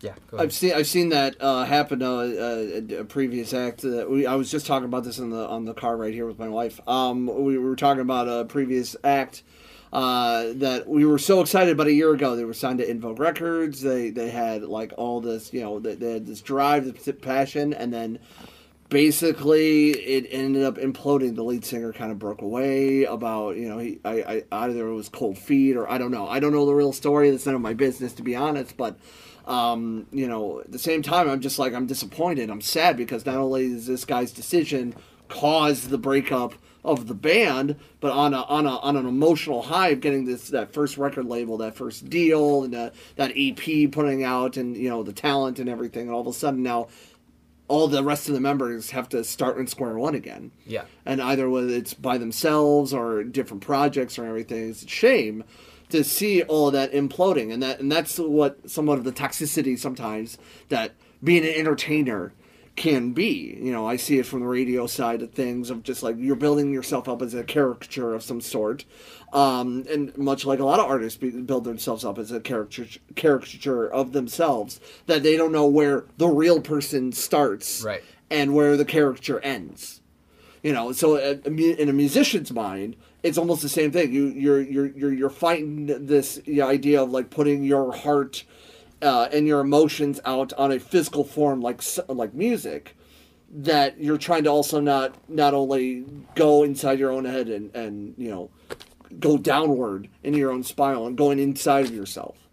[0.00, 0.46] yeah go ahead.
[0.46, 3.82] I've seen I've seen that uh, happen to a, a, a previous act.
[3.82, 6.26] That we, I was just talking about this in the on the car right here
[6.26, 6.78] with my wife.
[6.86, 9.42] Um, we were talking about a previous act
[9.94, 12.34] uh, that we were so excited about a year ago.
[12.36, 13.80] They were signed to InVogue Records.
[13.80, 17.72] They they had like all this, you know, they, they had this drive, this passion,
[17.72, 18.18] and then
[18.88, 21.34] basically it ended up imploding.
[21.34, 24.94] The lead singer kind of broke away about you know he I, I either it
[24.94, 26.28] was cold feet or I don't know.
[26.28, 27.30] I don't know the real story.
[27.30, 28.98] That's none of my business to be honest, but
[29.46, 32.48] um, you know, at the same time, I'm just like, I'm disappointed.
[32.48, 34.94] I'm sad because not only is this guy's decision
[35.28, 39.88] caused the breakup of the band, but on a on a on an emotional high
[39.88, 44.22] of getting this that first record label, that first deal, and that that EP putting
[44.22, 46.88] out, and you know the talent and everything, and all of a sudden now.
[47.66, 50.52] All the rest of the members have to start in square one again.
[50.66, 50.84] Yeah.
[51.06, 55.44] And either whether it's by themselves or different projects or everything, it's a shame
[55.90, 59.78] to see all of that imploding, and that and that's what somewhat of the toxicity
[59.78, 62.32] sometimes that being an entertainer
[62.76, 63.56] can be.
[63.60, 66.34] You know, I see it from the radio side of things of just like you're
[66.36, 68.84] building yourself up as a caricature of some sort,
[69.32, 73.00] um, and much like a lot of artists be, build themselves up as a caricature
[73.14, 78.02] caricature of themselves that they don't know where the real person starts Right.
[78.30, 80.00] and where the caricature ends.
[80.62, 84.12] You know, so mu- in a musician's mind, it's almost the same thing.
[84.12, 88.44] You you're you're you're, you're fighting this idea of like putting your heart
[89.04, 92.96] uh, and your emotions out on a physical form like like music
[93.50, 98.14] that you're trying to also not not only go inside your own head and and
[98.16, 98.50] you know
[99.20, 102.43] go downward in your own spiral and going inside of yourself.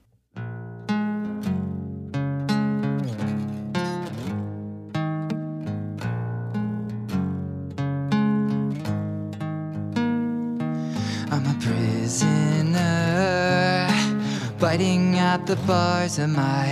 [14.71, 16.65] Biting at the bars of my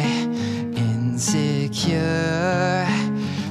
[0.73, 1.67] insecure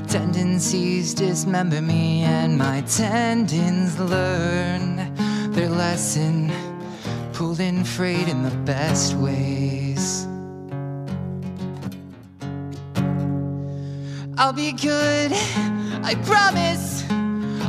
[0.07, 1.13] tendencies.
[1.13, 5.13] Dismember me, and my tendons learn
[5.53, 6.51] their lesson,
[7.35, 10.27] pulled in freight in the best ways.
[14.39, 15.31] I'll be good,
[16.03, 16.98] I promise.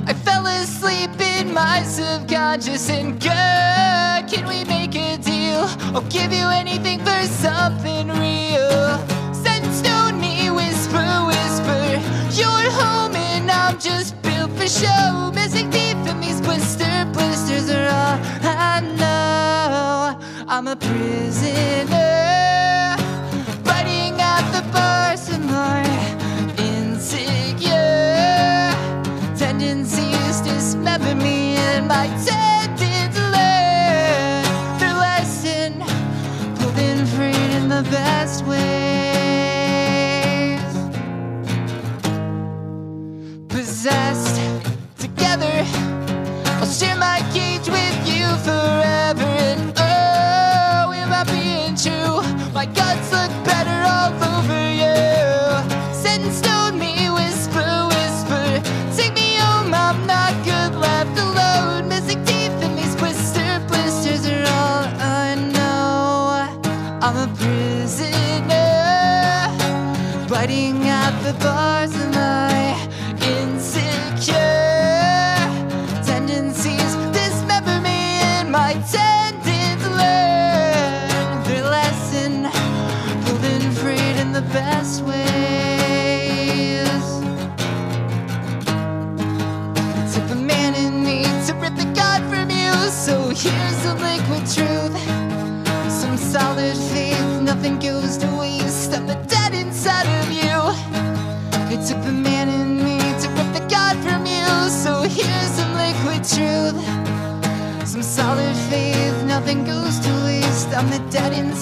[0.08, 3.30] I fell asleep in my subconscious and good.
[4.30, 5.66] Can we make a deal?
[5.96, 9.19] I'll give you anything for something real.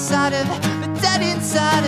[0.07, 0.47] Inside of,
[0.79, 1.86] the dead inside of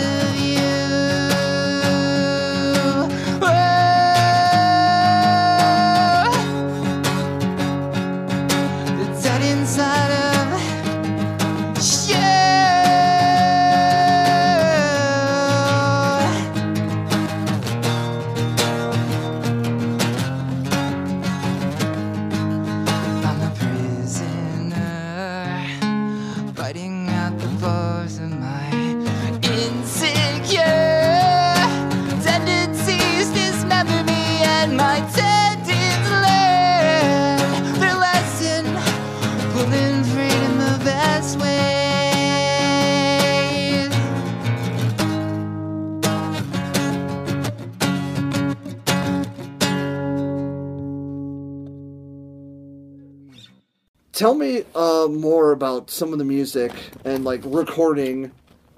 [54.20, 56.72] Tell me uh, more about some of the music
[57.06, 58.30] and like recording.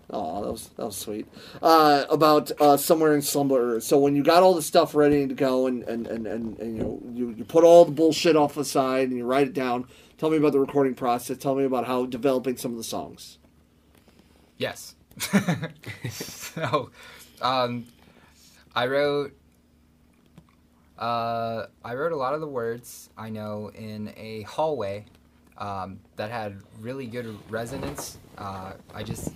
[0.08, 1.26] Oh, that was that was sweet.
[1.60, 3.80] Uh, about uh, somewhere in Slumber.
[3.80, 6.76] So when you got all the stuff ready to go and and, and, and, and
[6.76, 9.52] you know you, you put all the bullshit off the side and you write it
[9.52, 9.88] down.
[10.16, 11.38] Tell me about the recording process.
[11.38, 13.38] Tell me about how developing some of the songs.
[14.58, 14.94] Yes.
[16.08, 16.92] so,
[17.40, 17.86] um,
[18.76, 19.36] I wrote.
[20.96, 25.06] Uh, I wrote a lot of the words I know in a hallway
[25.62, 28.18] um, that had really good resonance.
[28.36, 29.32] Uh, I just.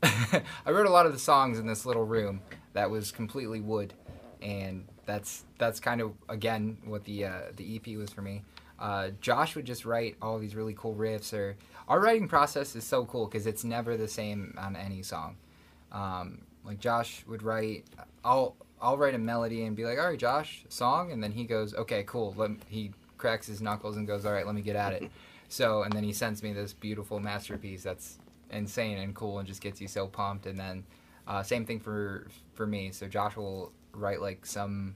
[0.02, 2.40] I wrote a lot of the songs in this little room
[2.72, 3.94] that was completely wood,
[4.40, 8.42] and that's that's kind of again what the uh, the EP was for me.
[8.78, 11.56] Uh, Josh would just write all these really cool riffs, or
[11.88, 15.36] our writing process is so cool because it's never the same on any song.
[15.90, 17.86] Um, like Josh would write,
[18.24, 21.42] I'll I'll write a melody and be like, all right, Josh, song, and then he
[21.42, 22.34] goes, okay, cool.
[22.36, 25.10] Let, he cracks his knuckles and goes, all right, let me get at it.
[25.50, 28.18] So, and then he sends me this beautiful masterpiece that's
[28.50, 30.46] insane and cool and just gets you so pumped.
[30.46, 30.84] And then
[31.26, 32.90] uh, same thing for for me.
[32.92, 34.94] So Josh will write like some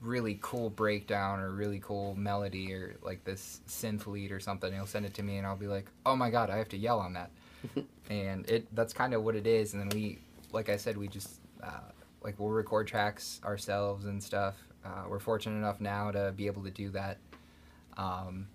[0.00, 4.72] really cool breakdown or really cool melody or like this synth lead or something.
[4.72, 6.76] He'll send it to me and I'll be like, "Oh my god, I have to
[6.76, 7.30] yell on that."
[8.10, 9.74] and it that's kind of what it is.
[9.74, 10.18] And then we,
[10.52, 11.90] like I said, we just uh,
[12.22, 14.56] like we'll record tracks ourselves and stuff.
[14.84, 17.18] Uh, we're fortunate enough now to be able to do that.
[18.00, 18.46] Um,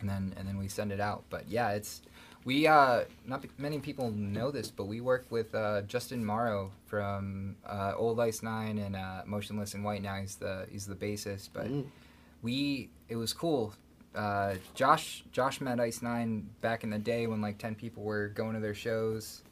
[0.00, 1.22] and then and then we send it out.
[1.30, 2.02] But yeah, it's
[2.44, 7.56] we uh not many people know this, but we work with uh, Justin Morrow from
[7.64, 10.02] uh, Old Ice Nine and uh, Motionless in White.
[10.02, 11.86] Now he's the he's the bassist, but Mm.
[12.42, 13.74] we it was cool.
[14.14, 18.28] Uh, Josh Josh met Ice Nine back in the day when like ten people were
[18.28, 19.42] going to their shows,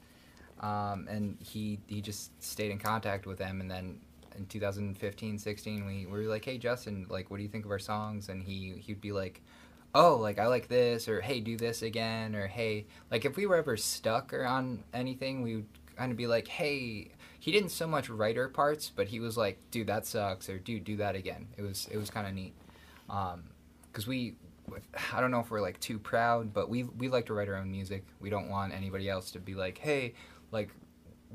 [0.60, 3.60] um, and he he just stayed in contact with them.
[3.60, 4.00] And then
[4.36, 7.70] in 2015, 16, we, we were like, hey Justin, like what do you think of
[7.70, 8.28] our songs?
[8.28, 9.42] And he he'd be like,
[9.94, 13.46] oh like I like this, or hey do this again, or hey like if we
[13.46, 17.10] were ever stuck or on anything, we would kind of be like, hey.
[17.42, 20.58] He didn't so much write our parts, but he was like, "Dude, that sucks," or
[20.58, 22.52] "Dude, do that again." It was it was kind of neat
[23.08, 23.44] Um,
[23.90, 24.34] because we
[25.12, 27.56] i don't know if we're like too proud but we we like to write our
[27.56, 30.14] own music we don't want anybody else to be like hey
[30.52, 30.70] like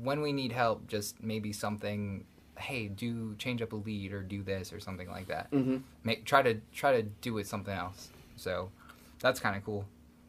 [0.02, 2.24] when we need help just maybe something
[2.58, 5.76] hey do change up a lead or do this or something like that Mm-hmm.
[6.04, 8.70] make try to try to do it something else so
[9.20, 9.84] that's kind of cool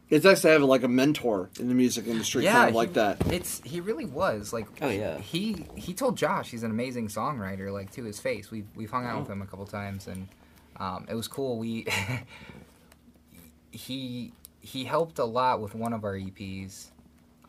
[0.10, 2.94] It's nice to have like a mentor in the music industry, kind of like he-
[2.96, 3.28] that.
[3.34, 4.66] It's he really was like.
[4.82, 5.18] Oh, yeah.
[5.20, 8.50] He he told Josh he's an amazing songwriter, like to his face.
[8.50, 10.30] We've we've hung out with him a couple times, and
[10.78, 11.58] um, it was cool.
[11.60, 11.86] We
[13.72, 16.88] he he helped a lot with one of our EPs,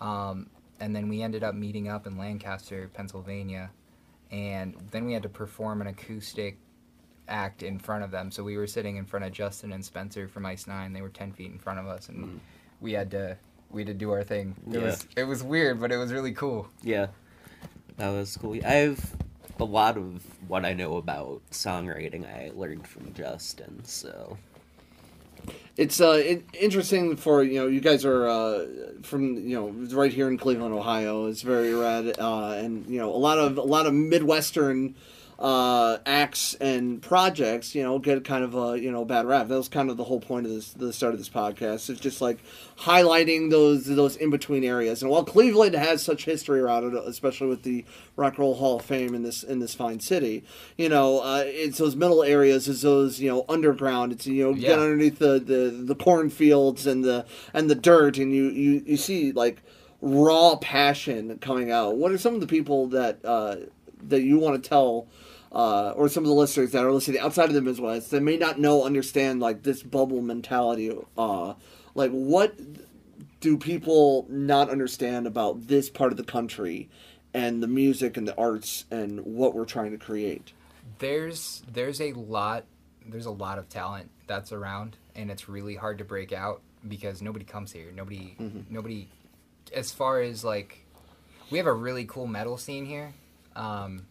[0.00, 0.48] um,
[0.80, 3.70] and then we ended up meeting up in Lancaster, Pennsylvania,
[4.30, 6.58] and then we had to perform an acoustic
[7.28, 8.30] act in front of them.
[8.30, 10.92] So we were sitting in front of Justin and Spencer from Ice Nine.
[10.92, 12.36] They were ten feet in front of us, and mm-hmm.
[12.80, 13.36] we had to
[13.70, 14.54] we had to do our thing.
[14.70, 14.84] It Yeah.
[14.84, 16.68] was it was weird, but it was really cool.
[16.82, 17.08] Yeah,
[17.96, 18.54] that was cool.
[18.64, 19.16] I have
[19.60, 23.84] a lot of what I know about songwriting I learned from Justin.
[23.84, 24.38] So
[25.78, 28.66] It's uh, it, interesting for you know you guys are uh,
[29.02, 31.26] from you know right here in Cleveland, Ohio.
[31.26, 34.96] It's very red, uh, and you know a lot of a lot of Midwestern
[35.38, 37.74] uh, acts and projects.
[37.74, 39.48] You know get kind of a you know bad rap.
[39.48, 41.90] That was kind of the whole point of this the start of this podcast.
[41.90, 42.38] It's just like
[42.78, 45.02] highlighting those those in between areas.
[45.02, 47.84] And while Cleveland has such history around it, especially with the
[48.16, 50.44] Rock and Roll Hall of Fame in this in this fine city,
[50.76, 52.68] you know uh, it's those middle areas.
[52.68, 54.12] It's those you know underground.
[54.12, 58.32] It's you know get underneath the, the the cornfields and the and the dirt, and
[58.32, 59.62] you you you see like
[60.00, 61.96] raw passion coming out.
[61.96, 63.56] What are some of the people that uh,
[64.02, 65.06] that you want to tell?
[65.50, 68.36] Uh, or some of the listeners that are listening outside of the Midwest that may
[68.36, 70.94] not know, understand like this bubble mentality.
[71.16, 71.54] Uh,
[71.94, 72.54] like, what
[73.40, 76.88] do people not understand about this part of the country
[77.32, 80.52] and the music and the arts and what we're trying to create?
[80.98, 82.64] There's there's a lot
[83.06, 87.22] there's a lot of talent that's around, and it's really hard to break out because
[87.22, 87.90] nobody comes here.
[87.94, 88.36] Nobody
[88.68, 89.08] nobody.
[89.74, 90.84] As far as like,
[91.50, 93.12] we have a really cool metal scene here.
[93.54, 94.06] Um,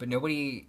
[0.00, 0.66] but nobody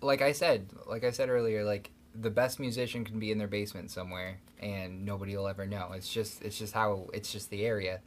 [0.00, 3.48] like i said like i said earlier like the best musician can be in their
[3.48, 5.92] basement somewhere and nobody will ever know.
[5.94, 8.00] It's just it's just how it's just the area.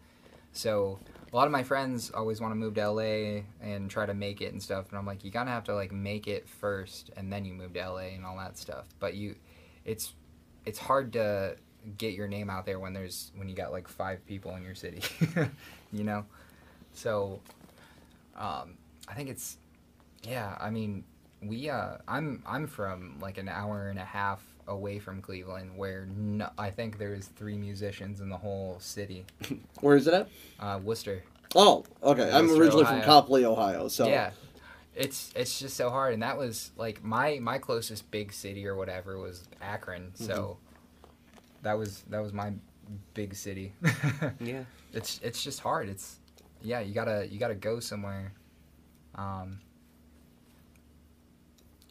[0.51, 0.99] So
[1.31, 4.41] a lot of my friends always want to move to la and try to make
[4.41, 7.31] it and stuff and i'm like you gotta have to like make it first and
[7.31, 8.87] then you move to la and all that stuff.
[8.99, 9.35] But you
[9.85, 10.13] it's
[10.65, 11.55] it's hard to
[11.97, 14.75] get your name out there when there's when you got like five people in your
[14.75, 15.01] city
[15.91, 16.25] you know?
[16.93, 17.39] So
[18.35, 19.57] um, i think it's
[20.23, 21.03] yeah, I mean,
[21.41, 26.07] we uh I'm I'm from like an hour and a half away from Cleveland where
[26.15, 29.25] no, I think there's three musicians in the whole city.
[29.81, 30.29] Where is it at?
[30.59, 31.23] Uh Wooster.
[31.55, 32.29] Oh, okay.
[32.31, 33.87] I'm Wooster, originally from Copley, Ohio.
[33.87, 34.31] So Yeah.
[34.95, 38.75] It's it's just so hard and that was like my my closest big city or
[38.75, 40.11] whatever was Akron.
[40.15, 40.57] So
[41.61, 42.51] that was that was my
[43.13, 43.73] big city.
[44.39, 45.87] yeah, it's it's just hard.
[45.87, 46.17] It's
[46.61, 48.33] yeah, you got to you got to go somewhere.
[49.15, 49.59] Um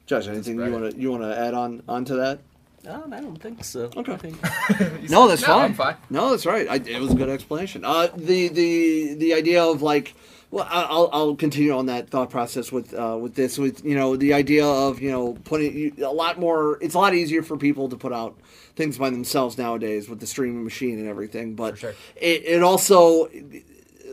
[0.09, 2.41] Josh, anything you want to you want to add on onto that?
[2.89, 3.91] um, I don't think so.
[3.97, 4.17] Okay.
[4.17, 4.41] Think
[5.11, 5.65] No, that's No, fine.
[5.67, 5.97] I'm fine.
[6.11, 6.67] No, that's right.
[6.69, 7.85] I, it was a good explanation.
[7.85, 10.15] Uh, the the the idea of like,
[10.51, 13.95] well, I- I'll I'll continue on that thought process with uh, with this with you
[13.95, 16.79] know the idea of you know putting you, a lot more.
[16.81, 18.39] It's a lot easier for people to put out
[18.77, 21.55] things by themselves nowadays with the streaming machine and everything.
[21.55, 21.95] But For sure.
[22.17, 23.29] it it also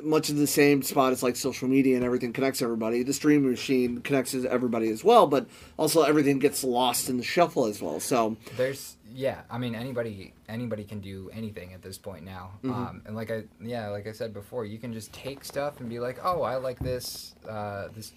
[0.06, 3.04] much of the same spot as like social media and everything connects everybody.
[3.04, 5.48] The streaming machine connects everybody as well, but
[5.78, 8.00] also everything gets lost in the shuffle as well.
[8.00, 13.02] So there's yeah i mean anybody anybody can do anything at this point now um,
[13.06, 16.00] and like i yeah like i said before you can just take stuff and be
[16.00, 18.12] like oh i like this uh, this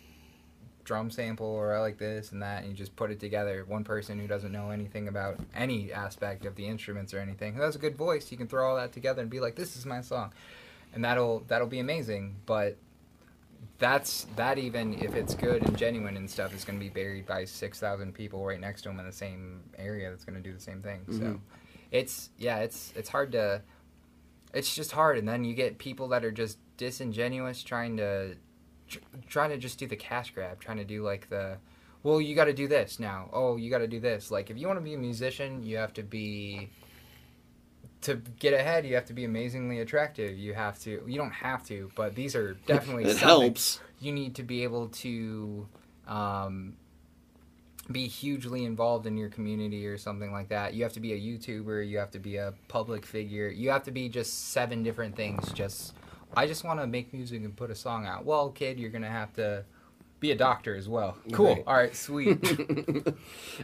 [0.89, 3.63] drum sample or I like this and that and you just put it together.
[3.69, 7.61] One person who doesn't know anything about any aspect of the instruments or anything who
[7.61, 9.85] has a good voice, you can throw all that together and be like, "This is
[9.85, 10.33] my song,"
[10.95, 12.37] and that'll that'll be amazing.
[12.47, 12.79] But
[13.79, 17.27] that's that even if it's good and genuine and stuff is going to be buried
[17.27, 20.53] by 6000 people right next to him in the same area that's going to do
[20.53, 21.13] the same thing so.
[21.13, 21.37] Mm-hmm.
[21.91, 23.63] It's yeah it's it's hard to
[24.53, 28.35] it's just hard and then you get people that are just disingenuous trying to
[28.89, 31.57] tr- trying to just do the cash grab trying to do like the
[32.03, 33.31] well you got to do this now.
[33.33, 34.31] Oh you got to do this.
[34.31, 36.71] Like if you want to be a musician you have to be
[38.03, 41.65] to get ahead you have to be amazingly attractive you have to you don't have
[41.67, 43.81] to but these are definitely It helps.
[44.01, 45.67] you need to be able to
[46.07, 46.75] um,
[47.91, 50.75] be hugely involved in your community or something like that.
[50.75, 51.89] You have to be a YouTuber.
[51.89, 53.49] You have to be a public figure.
[53.49, 55.51] You have to be just seven different things.
[55.53, 55.95] Just
[56.37, 58.27] I just want to make music and put a song out.
[58.27, 59.65] Well, kid, you're gonna have to
[60.21, 61.17] be a doctor as well.
[61.33, 61.47] Cool.
[61.47, 61.65] Right.
[61.67, 62.39] All right, sweet.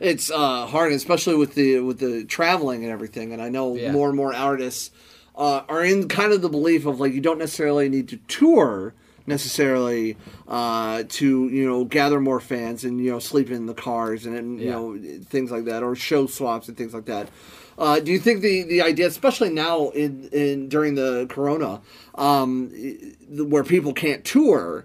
[0.00, 3.32] it's uh, hard, especially with the with the traveling and everything.
[3.32, 3.92] And I know Yeah.
[3.92, 4.90] more and more artists
[5.36, 8.94] uh, are in kind of the belief of like you don't necessarily need to tour
[9.26, 10.16] necessarily
[10.48, 14.36] uh, to you know gather more fans and you know sleep in the cars and,
[14.36, 17.28] and you know things like that or show swaps and things like that.
[17.76, 21.80] Uh, do you think the, the idea, especially now in, in during the corona,
[22.14, 22.70] um,
[23.28, 24.84] where people can't tour,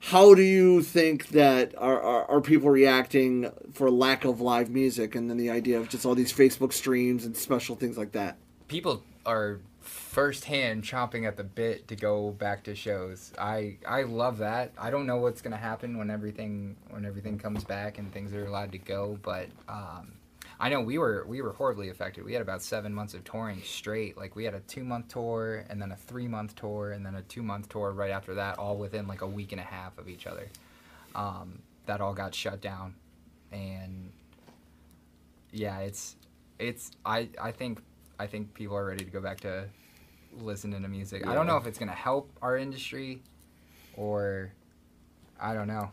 [0.00, 5.14] how do you think that are, are, are people reacting for lack of live music
[5.14, 8.36] and then the idea of just all these facebook streams and special things like that
[8.68, 13.32] People are firsthand chomping at the bit to go back to shows.
[13.38, 14.72] I I love that.
[14.78, 18.46] I don't know what's gonna happen when everything when everything comes back and things are
[18.46, 20.12] allowed to go, but um,
[20.60, 22.22] I know we were we were horribly affected.
[22.22, 24.18] We had about seven months of touring straight.
[24.18, 27.14] Like we had a two month tour and then a three month tour and then
[27.14, 29.96] a two month tour right after that, all within like a week and a half
[29.96, 30.48] of each other.
[31.14, 32.94] Um, that all got shut down,
[33.50, 34.12] and
[35.50, 36.16] yeah, it's
[36.58, 37.80] it's I I think
[38.18, 39.64] I think people are ready to go back to
[40.40, 41.26] listening to music.
[41.26, 43.22] I don't know if it's gonna help our industry,
[43.96, 44.52] or
[45.40, 45.90] I don't know.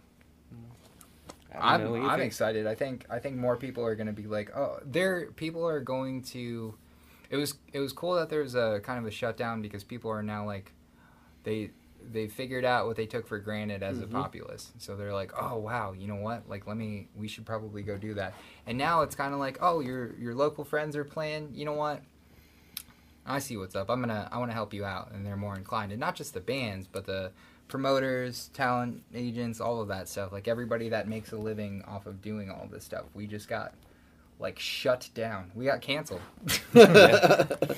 [1.61, 2.67] I'm, I'm excited.
[2.67, 5.31] I think I think more people are gonna be like, oh, there.
[5.31, 6.75] People are going to.
[7.29, 10.09] It was it was cool that there was a kind of a shutdown because people
[10.11, 10.71] are now like,
[11.43, 11.71] they
[12.09, 14.71] they figured out what they took for granted as a populace.
[14.77, 16.47] So they're like, oh wow, you know what?
[16.47, 17.09] Like let me.
[17.15, 18.33] We should probably go do that.
[18.65, 21.51] And now it's kind of like, oh, your your local friends are playing.
[21.53, 22.01] You know what?
[23.25, 23.89] I see what's up.
[23.89, 26.33] I'm gonna I want to help you out, and they're more inclined, and not just
[26.33, 27.31] the bands, but the
[27.67, 30.31] promoters, talent agents, all of that stuff.
[30.31, 33.05] Like everybody that makes a living off of doing all this stuff.
[33.13, 33.73] We just got
[34.39, 35.51] like shut down.
[35.55, 36.21] We got canceled.
[36.75, 37.73] uh,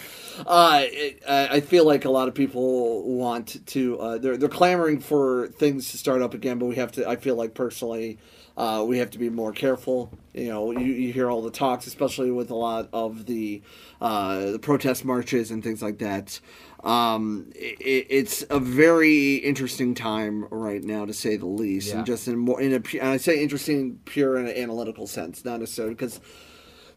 [0.45, 5.91] I feel like a lot of people want to uh, they're, they're clamoring for things
[5.91, 8.17] to start up again but we have to i feel like personally
[8.57, 11.87] uh, we have to be more careful you know you, you hear all the talks
[11.87, 13.61] especially with a lot of the
[14.01, 16.39] uh, the protest marches and things like that
[16.84, 21.97] um, it, it's a very interesting time right now to say the least Yeah.
[21.97, 25.59] and just in more in a i say interesting pure in an analytical sense not
[25.59, 26.19] necessarily because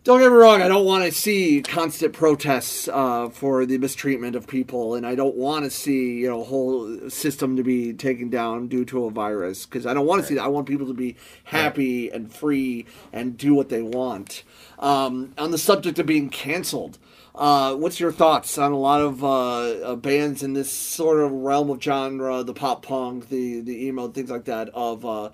[0.04, 4.34] don't get me wrong, I don't want to see constant protests uh, for the mistreatment
[4.34, 7.92] of people, and I don't want to see you know a whole system to be
[7.92, 10.42] taken down due to a virus because I don't want to see that.
[10.42, 11.14] I want people to be
[11.44, 14.42] happy and free and do what they want.
[14.80, 16.98] Um, on the subject of being canceled,
[17.34, 21.32] uh, what's your thoughts on a lot of uh, uh, bands in this sort of
[21.32, 25.30] realm of genre, the pop punk, the the emo, things like that, of uh,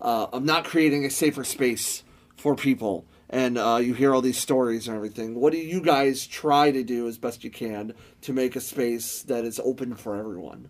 [0.00, 2.04] uh, of not creating a safer space
[2.36, 3.04] for people?
[3.32, 5.36] and uh, you hear all these stories and everything.
[5.36, 9.22] What do you guys try to do as best you can to make a space
[9.22, 10.68] that is open for everyone?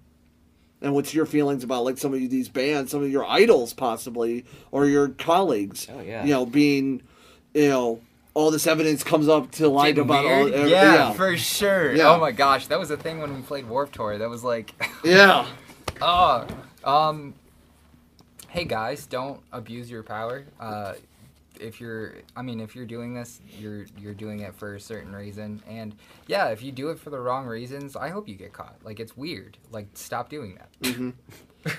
[0.83, 4.45] And what's your feelings about like some of these bands, some of your idols possibly,
[4.71, 5.89] or your colleagues?
[5.91, 6.25] Oh, yeah.
[6.25, 7.03] You know, being,
[7.55, 8.01] you know,
[8.41, 10.53] all this evidence comes up to light Getting about all.
[10.55, 11.95] every- yeah, for sure.
[11.95, 12.11] Yeah.
[12.11, 14.19] Oh my gosh, that was a thing when we played Warp Tour.
[14.19, 14.73] That was like,
[15.05, 15.47] yeah.
[16.03, 16.47] oh,
[16.85, 17.35] um,
[18.49, 20.45] hey guys, don't abuse your power.
[20.59, 20.95] Uh,
[21.61, 25.15] if you're, I mean, if you're doing this, you're you're doing it for a certain
[25.15, 25.63] reason.
[25.69, 25.95] And
[26.27, 28.77] yeah, if you do it for the wrong reasons, I hope you get caught.
[28.83, 29.59] Like it's weird.
[29.71, 31.15] Like stop doing that.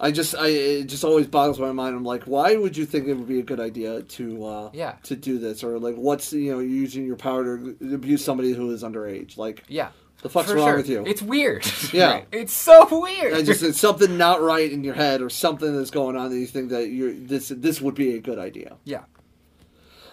[0.00, 1.94] I just, I it just always boggles my mind.
[1.94, 4.96] I'm like, why would you think it would be a good idea to, uh, Yeah.
[5.04, 8.70] to do this, or like, what's you know, using your power to abuse somebody who
[8.72, 9.36] is underage?
[9.36, 9.90] Like, Yeah.
[10.22, 10.76] the fuck's For wrong sure.
[10.78, 11.04] with you?
[11.06, 11.64] It's weird.
[11.92, 12.10] Yeah.
[12.14, 12.26] Right.
[12.32, 13.34] It's so weird.
[13.34, 16.36] I just it's something not right in your head or something that's going on that
[16.38, 18.76] you think that you're this this would be a good idea.
[18.84, 19.04] yeah.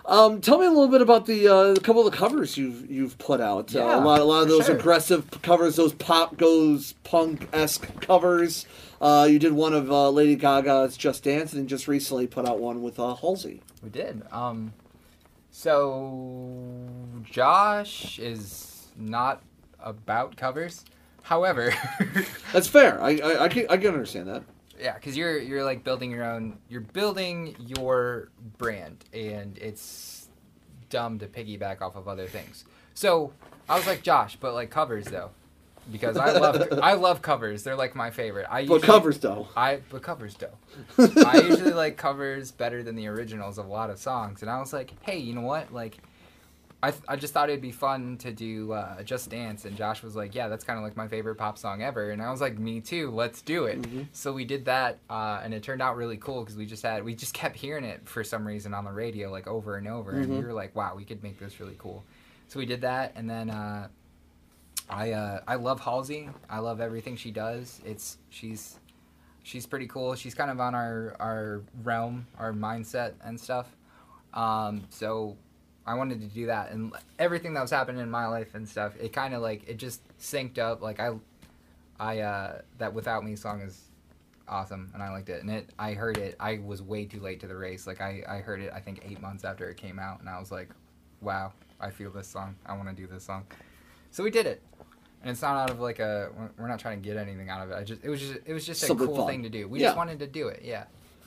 [0.08, 3.18] Um, tell me a little bit about the uh, couple of the covers you've you've
[3.18, 3.74] put out.
[3.76, 4.76] uh, Yeah, a lot, a lot of those sure.
[4.78, 8.66] aggressive covers, those pop goes punk esque covers.
[9.02, 12.60] Uh, you did one of uh, Lady Gaga's "Just Dance" and just recently put out
[12.60, 13.62] one with uh, Halsey.
[13.82, 14.22] We did.
[14.32, 14.74] Um,
[15.52, 16.88] so
[17.24, 19.42] Josh is not
[19.80, 20.86] about covers.
[21.24, 21.74] However,
[22.54, 23.02] That's fair.
[23.02, 24.44] I I, I, can, I can understand that.
[24.80, 26.58] Yeah, because you're you're like building your own.
[26.70, 30.28] You're building your brand, and it's
[30.90, 32.66] dumb to piggyback off of other things.
[32.94, 33.34] So
[33.68, 35.32] I was like Josh, but like covers though,
[35.92, 37.64] because I love I love covers.
[37.64, 38.48] They're like my favorite.
[38.50, 39.48] I But covers though.
[39.56, 40.58] I but covers though.
[41.26, 44.60] I usually like covers better than the originals of a lot of songs, and I
[44.60, 45.74] was like, hey, you know what?
[45.74, 45.98] Like,
[46.86, 50.16] I I just thought it'd be fun to do uh, Just Dance, and Josh was
[50.16, 52.60] like, yeah, that's kind of like my favorite pop song ever, and I was like,
[52.60, 53.10] me too.
[53.12, 53.86] Let's do it.
[54.12, 57.04] So we did that, uh, and it turned out really cool because we just had
[57.04, 60.12] we just kept hearing it for some reason on the radio like over and over,
[60.12, 62.04] and we were like, wow, we could make this really cool.
[62.48, 63.50] So we did that, and then.
[63.50, 63.88] Uh,
[64.88, 66.30] I uh, I love Halsey.
[66.48, 67.82] I love everything she does.
[67.84, 68.78] It's she's
[69.44, 70.14] she's pretty cool.
[70.16, 73.68] She's kind of on our our realm, our mindset and stuff.
[74.34, 75.38] Um, so
[75.88, 78.94] I wanted to do that, and everything that was happening in my life and stuff.
[79.00, 80.82] It kind of like it just synced up.
[80.82, 81.12] Like I
[82.00, 83.80] I uh, that Without Me song is
[84.48, 85.42] awesome, and I liked it.
[85.42, 86.36] And it I heard it.
[86.40, 87.86] I was way too late to the race.
[87.88, 88.72] Like I I heard it.
[88.74, 90.70] I think eight months after it came out, and I was like,
[91.22, 92.56] wow, I feel this song.
[92.66, 93.46] I want to do this song.
[94.12, 94.62] So we did it.
[95.22, 97.62] And it's not out of like a we're- we're not trying to get anything out
[97.64, 97.76] of it.
[97.76, 99.28] I just it was just it was just a Something cool fun.
[99.28, 99.68] thing to do.
[99.68, 99.88] We Yeah.
[99.88, 100.62] just wanted to do it.
[100.64, 100.86] Yeah.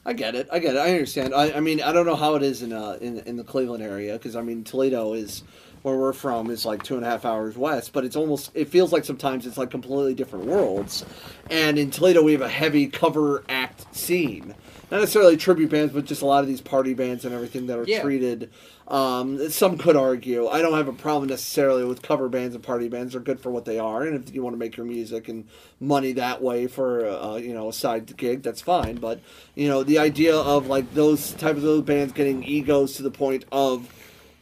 [0.08, 0.48] I get it.
[0.50, 0.78] I get it.
[0.78, 1.34] I understand.
[1.34, 3.84] I, I mean, I don't know how it is in uh in in the Cleveland
[3.84, 5.42] area because I mean Toledo is
[5.82, 8.70] where we're from is like two and a half hours west, but it's almost it
[8.70, 11.04] feels like sometimes it's like completely different worlds.
[11.50, 14.54] And in Toledo, we have a heavy cover act scene,
[14.90, 17.78] not necessarily tribute bands, but just a lot of these party bands and everything that
[17.78, 18.00] are Yeah.
[18.02, 18.50] treated.
[18.86, 20.46] Um, some could argue.
[20.48, 23.12] I don't have a problem necessarily with cover bands and party bands.
[23.12, 25.44] They're good for what they are, and if you want to make your music and
[25.78, 28.96] money that way for uh, you know a side gig, that's fine.
[28.96, 29.20] But
[29.54, 33.10] you know the idea of like those type of those bands getting egos to the
[33.10, 33.92] point of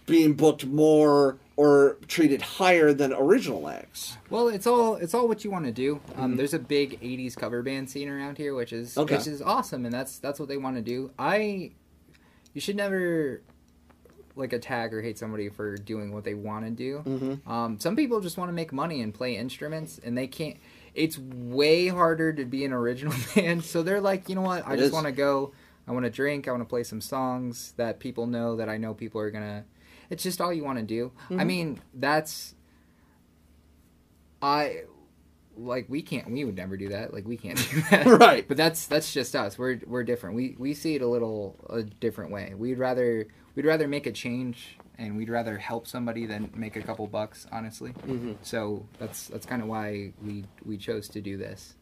[0.07, 4.19] being booked more or treated higher than original acts.
[4.29, 6.01] Well, it's all it's all what you want to do.
[6.17, 9.17] Um, There's a big '80s cover band scene around here, which is Okay.
[9.17, 11.11] which is awesome, and that's that's what they want to do.
[11.19, 11.73] I,
[12.53, 13.41] you should never
[14.35, 17.03] like attack or hate somebody for doing what they want to do.
[17.07, 17.51] Mm-hmm.
[17.51, 20.59] Um, some people just want to make money and play instruments, and they can't.
[20.95, 24.67] It's way harder to be an original band, so they're like, you know what?
[24.67, 25.53] I It just want to go.
[25.89, 26.49] I want to drink.
[26.49, 29.65] I want to play some songs that people know that I know people are gonna.
[30.11, 31.13] It's just all you want to do.
[31.31, 31.47] I Mm-hmm.
[31.47, 32.55] mean, that's.
[34.43, 34.83] I
[35.59, 38.47] like we can't we would never do that like we can't do that Right.
[38.47, 41.83] but that's that's just us we're we're different we we see it a little a
[41.83, 46.51] different way we'd rather we'd rather make a change and we'd rather help somebody than
[46.55, 48.33] make a couple bucks honestly Mm-hmm.
[48.43, 51.75] so that's that's kind of why we we chose to do this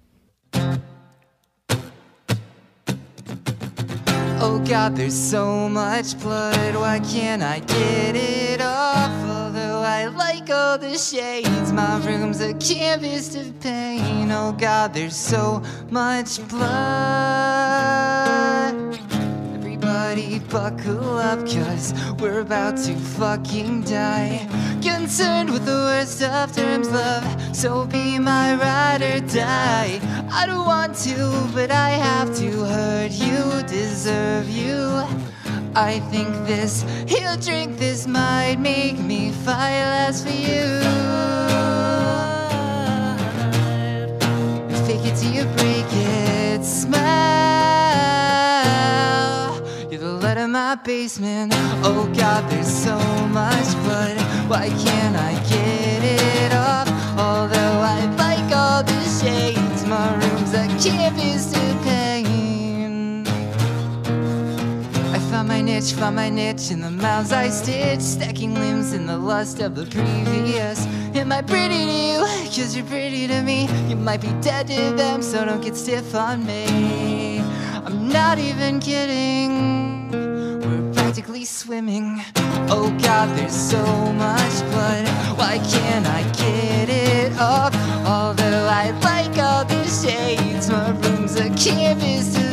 [4.47, 6.76] Oh God, there's so much blood.
[6.76, 9.11] Why can't I get it off?
[9.26, 14.30] Although I like all the shades, my room's a canvas of pain.
[14.30, 16.74] Oh God, there's so much blood.
[19.55, 24.47] Everybody buckle up, cause we're about to fucking die.
[25.05, 27.55] Concerned with the worst of terms, love.
[27.55, 30.00] So be my ride or die.
[30.32, 35.05] I don't want to, but I have to hurt you, deserve you.
[35.76, 40.80] I think this, he'll drink this might make me fight less for you.
[44.86, 46.64] Fake it till you break it.
[46.64, 47.05] Smile.
[49.90, 51.52] You're the light of my basement.
[51.84, 52.96] Oh God, there's so
[53.28, 54.34] much blood.
[54.49, 56.86] Why can't I get it off?
[57.18, 63.26] Although I like all the shades, my room's a canvas to paint.
[65.14, 69.07] I found my niche, found my niche in the mouths I stitch, stacking limbs in
[69.07, 70.86] the lust of the previous.
[71.14, 72.18] Am I pretty to you?
[72.55, 73.66] Cause you're pretty to me.
[73.88, 77.40] You might be dead to them, so don't get stiff on me.
[77.86, 79.93] I'm not even kidding.
[81.14, 82.20] Practically swimming.
[82.68, 83.84] Oh God, there's so
[84.14, 85.06] much blood.
[85.38, 87.72] Why can't I get it up?
[88.04, 92.43] Although I like all the shades, my room's a canvas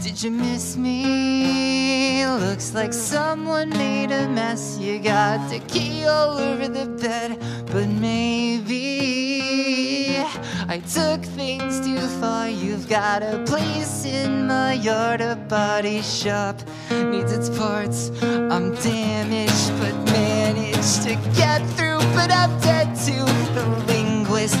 [0.00, 2.24] Did you miss me?
[2.26, 4.78] Looks like someone made a mess.
[4.78, 8.72] You got the key all over the bed, but maybe
[10.66, 12.48] I took things too far.
[12.48, 16.58] You've got a place in my yard, a body shop
[16.90, 18.10] needs its parts.
[18.22, 22.00] I'm damaged, but managed to get through.
[22.14, 24.56] But I'm dead to the linguist,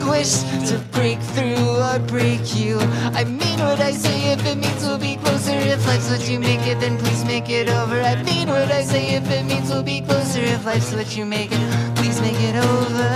[0.00, 2.78] distinguished to break through or break you.
[3.14, 5.52] I mean what I say if it means we'll be closer.
[5.52, 8.00] If life's what you make it, then please make it over.
[8.00, 10.40] I mean what I say if it means we'll be closer.
[10.40, 13.08] If life's what you make it, please make it over.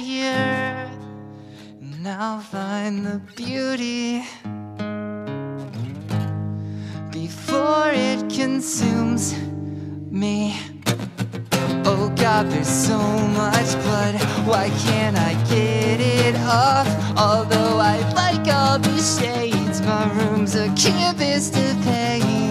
[0.00, 0.90] Here,
[1.80, 4.24] and I'll find the beauty
[7.10, 9.34] before it consumes
[10.10, 10.56] me.
[12.04, 14.16] Oh God, there's so much blood.
[14.46, 16.86] Why can't I get it off?
[17.16, 22.43] Although I like all these shades, my room's a canvas to paint.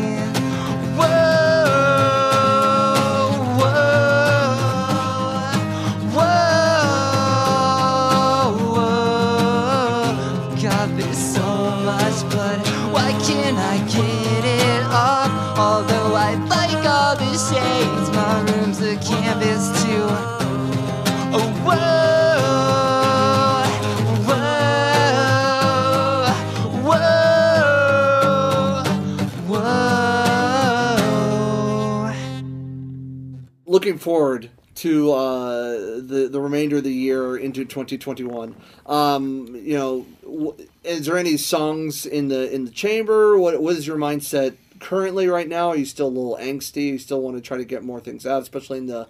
[33.74, 38.56] Looking forward to uh, the the remainder of the year into 2021.
[38.86, 43.38] Um, you know, w- is there any songs in the in the chamber?
[43.40, 45.70] What what is your mindset currently right now?
[45.70, 46.90] Are you still a little angsty?
[46.90, 49.08] You still want to try to get more things out, especially in the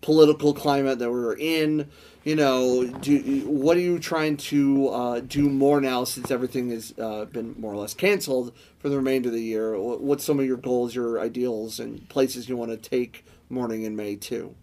[0.00, 1.90] political climate that we're in?
[2.24, 6.94] You know, do what are you trying to uh, do more now since everything has
[6.98, 9.74] uh, been more or less canceled for the remainder of the year?
[9.74, 13.82] Wh- What's some of your goals, your ideals, and places you want to take morning
[13.84, 14.54] in May too?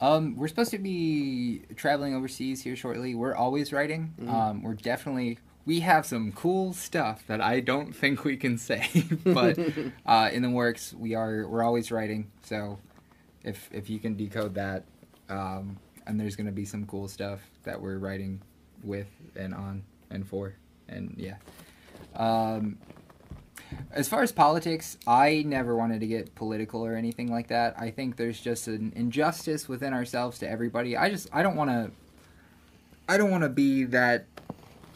[0.00, 3.14] Um, we're supposed to be traveling overseas here shortly.
[3.14, 4.14] We're always writing.
[4.20, 4.34] Mm-hmm.
[4.34, 8.88] Um, we're definitely we have some cool stuff that I don't think we can say,
[9.24, 9.58] but
[10.06, 10.92] uh, in the works.
[10.92, 12.30] We are we're always writing.
[12.42, 12.78] So
[13.44, 14.84] if if you can decode that,
[15.28, 18.42] um, and there's gonna be some cool stuff that we're writing
[18.82, 20.54] with and on and for,
[20.88, 21.36] and yeah.
[22.16, 22.78] Um,
[23.90, 27.74] as far as politics, I never wanted to get political or anything like that.
[27.78, 30.96] I think there's just an injustice within ourselves to everybody.
[30.96, 31.90] I just I don't want to
[33.08, 34.26] I don't want to be that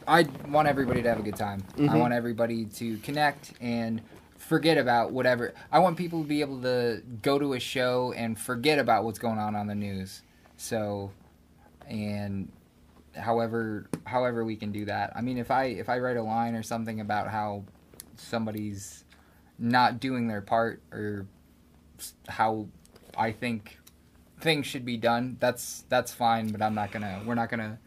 [0.09, 1.65] I want everybody to have a good time.
[1.75, 1.99] I mm-hmm.
[1.99, 4.01] want everybody to connect and
[4.39, 5.53] forget about whatever.
[5.73, 9.19] I want people to be able to go to a show and forget about what's
[9.19, 10.23] going on on the news.
[10.57, 11.11] So
[11.89, 12.51] and
[13.15, 15.13] however however we can do that.
[15.17, 17.65] I mean if I if I write a line or something about how
[18.21, 19.05] somebody's
[19.59, 21.27] not doing their part or
[22.29, 22.67] how
[23.17, 23.79] I think
[24.41, 27.79] things should be done, that's that's fine, but I'm not to we're not going to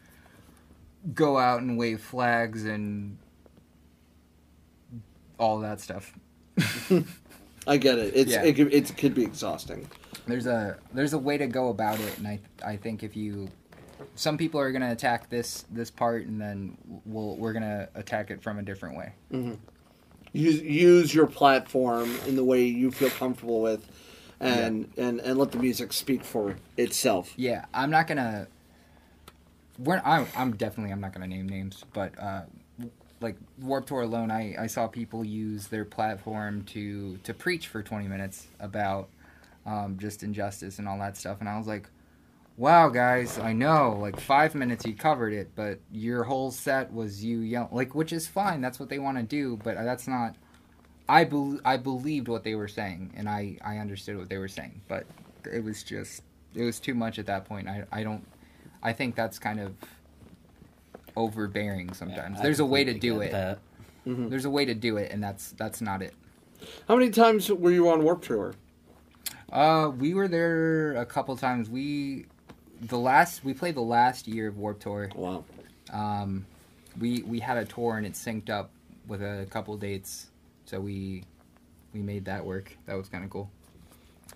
[1.14, 3.16] go out and wave flags and
[5.38, 6.12] all that stuff.
[7.66, 8.12] I get it.
[8.14, 8.42] It's Yeah.
[8.42, 9.88] it, could, it could be exhausting.
[10.26, 13.48] There's a there's a way to go about it and I I think if you
[14.14, 17.88] some people are going to attack this this part and then we'll we're going to
[17.94, 19.12] attack it from a different way.
[19.32, 19.54] Mm-hmm.
[20.32, 23.86] Use use your platform in the way you feel comfortable with,
[24.40, 27.32] and and and let the music speak for itself.
[27.36, 28.46] Yeah, I'm not gonna.
[29.78, 32.42] We're I'm, I'm definitely I'm not gonna name names, but uh,
[33.20, 37.82] like Warp Tour alone, I, I saw people use their platform to to preach for
[37.82, 39.08] 20 minutes about
[39.66, 41.88] um, just injustice and all that stuff, and I was like,
[42.60, 47.24] wow, guys, I know like five minutes you covered it, but your whole set was
[47.24, 50.36] you yelling like, which is fine, that's what they want to do, but that's not.
[51.08, 54.46] I bel I believed what they were saying, and I I understood what they were
[54.46, 55.06] saying, but
[55.50, 56.22] it was just
[56.54, 57.66] it was too much at that point.
[57.66, 58.24] I I don't
[58.82, 59.74] I think that's kind of
[61.16, 62.38] overbearing sometimes.
[62.38, 63.32] I There's a way to do get it.
[63.32, 63.58] that.
[64.04, 66.14] There's a way to do it, and that's that's not it.
[66.86, 68.54] How many times were you on Warp Tour?
[69.50, 71.68] Uh, we were there a couple times.
[71.68, 72.26] We
[72.80, 75.10] the last we played the last year of Warp Tour.
[75.14, 75.44] Wow.
[75.92, 76.46] Um,
[76.98, 78.70] we we had a tour and it synced up
[79.06, 80.28] with a couple dates,
[80.64, 81.24] so we
[81.92, 82.76] we made that work.
[82.86, 83.50] That was kind of cool.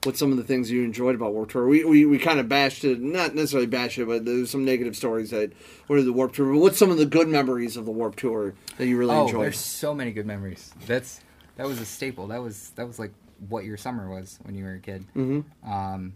[0.03, 1.67] What's some of the things you enjoyed about Warp Tour?
[1.67, 4.97] We we, we kind of bashed it, not necessarily bashed it, but there's some negative
[4.97, 5.53] stories that
[5.89, 6.53] were the Warp Tour.
[6.53, 9.27] But what's some of the good memories of the Warp Tour that you really oh,
[9.27, 9.45] enjoyed?
[9.45, 10.73] there's so many good memories.
[10.87, 11.21] That's
[11.57, 12.27] that was a staple.
[12.27, 13.13] That was that was like
[13.49, 15.07] what your summer was when you were a kid.
[15.17, 15.71] Mm-hmm.
[15.71, 16.13] Um,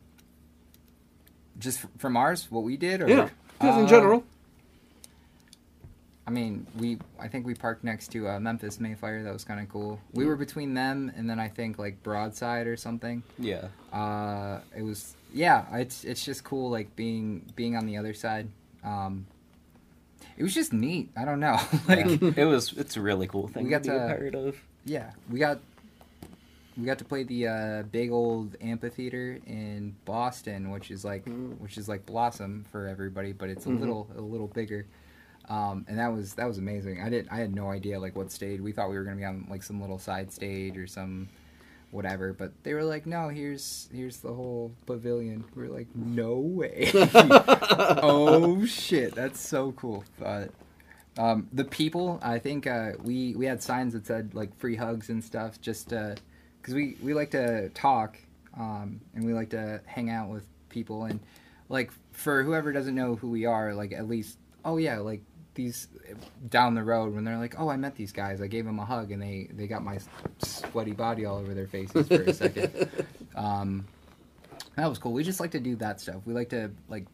[1.59, 3.29] just from ours, what we did, or Yeah,
[3.61, 4.25] just in Uh, general.
[6.27, 9.23] I mean, we I think we parked next to uh, Memphis May Fire.
[9.23, 9.99] That was kind of cool.
[10.13, 13.23] We were between them and then I think like Broadside or something.
[13.39, 13.69] Yeah.
[13.93, 15.65] Uh, it was yeah.
[15.79, 18.49] It's it's just cool like being being on the other side.
[18.85, 19.27] Um,
[20.37, 21.09] it was just neat.
[21.17, 21.59] I don't know.
[21.89, 22.33] like Yeah.
[22.37, 22.75] it was.
[22.77, 24.57] It's a really cool thing We got to be a part of.
[24.85, 25.61] yeah, we got
[26.79, 31.77] we got to play the uh, big old amphitheater in Boston, which is like which
[31.77, 34.87] is like Blossom for everybody, but it's a little a little bigger.
[35.49, 37.03] Um, and that was that was amazing.
[37.03, 38.61] I didn't I had no idea like what stage.
[38.61, 41.29] We thought we were gonna be on like some little side stage or some
[41.91, 45.45] whatever, but they were like, no, here's here's the whole pavilion.
[45.57, 46.91] We are like, no way.
[46.95, 50.05] oh shit, that's so cool.
[50.19, 50.51] But
[51.17, 55.09] um, the people, I think uh, we we had signs that said like free hugs
[55.09, 55.93] and stuff, just
[56.61, 58.17] because we we like to talk
[58.59, 61.21] um, and we like to hang out with people and
[61.69, 65.23] like for whoever doesn't know who we are, like at least oh yeah, like
[65.55, 65.89] these
[66.51, 68.85] down the road when they're like oh I met these guys, I gave them a
[68.85, 69.99] hug and they they got my
[70.39, 72.89] sweaty body all over their faces for a second.
[73.37, 73.87] Um,
[74.75, 75.13] that was cool.
[75.13, 76.17] We just like to do that stuff.
[76.25, 77.07] We like to like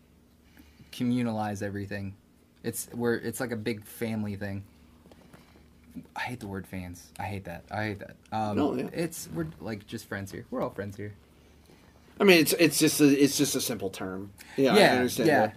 [0.91, 2.15] communalize everything.
[2.63, 4.65] It's we're it's like a big family thing.
[6.17, 7.13] I hate the word fans.
[7.19, 7.65] I hate that.
[7.71, 8.17] I hate that.
[8.33, 8.89] Um, No, yeah.
[8.93, 10.45] It's we're like just friends here.
[10.51, 11.15] We're all friends here.
[12.21, 14.33] I mean, it's it's just a, it's just a simple term.
[14.57, 15.29] Yeah, I Yeah, understand.
[15.29, 15.41] yeah.
[15.47, 15.57] that.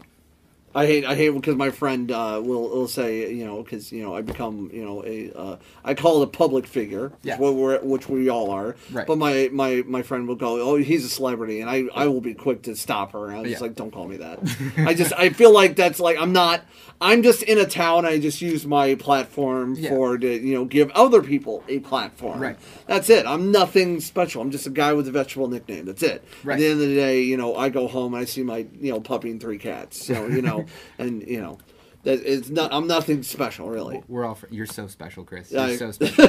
[0.76, 4.04] I hate I hate because my friend uh, will will say you know because you
[4.04, 7.40] know I become you know a uh, I call it a public figure Yeah.
[7.40, 9.08] which, we're, which we all are Right.
[9.08, 12.22] but my, my my friend will go oh he's a celebrity and I, I will
[12.22, 13.68] be quick to stop her and I was just Yeah.
[13.68, 14.40] like don't call me that
[14.78, 16.62] I just I feel like that's like I'm not
[17.02, 19.90] I'm just in a town I just use my platform Yeah.
[19.90, 22.58] for to you know give other people a platform Right.
[22.86, 26.24] that's it I'm nothing special I'm just a guy with a vegetable nickname that's it
[26.44, 26.54] Right.
[26.56, 28.68] at the end of the day you know I go home and I see my
[28.80, 30.66] you know puppy and three cats so you know
[30.98, 31.58] and you know
[32.04, 34.36] that it's not I'm nothing special really We're all.
[34.36, 35.52] Fr- you're so special, Chris.
[35.52, 36.26] You're I- so special.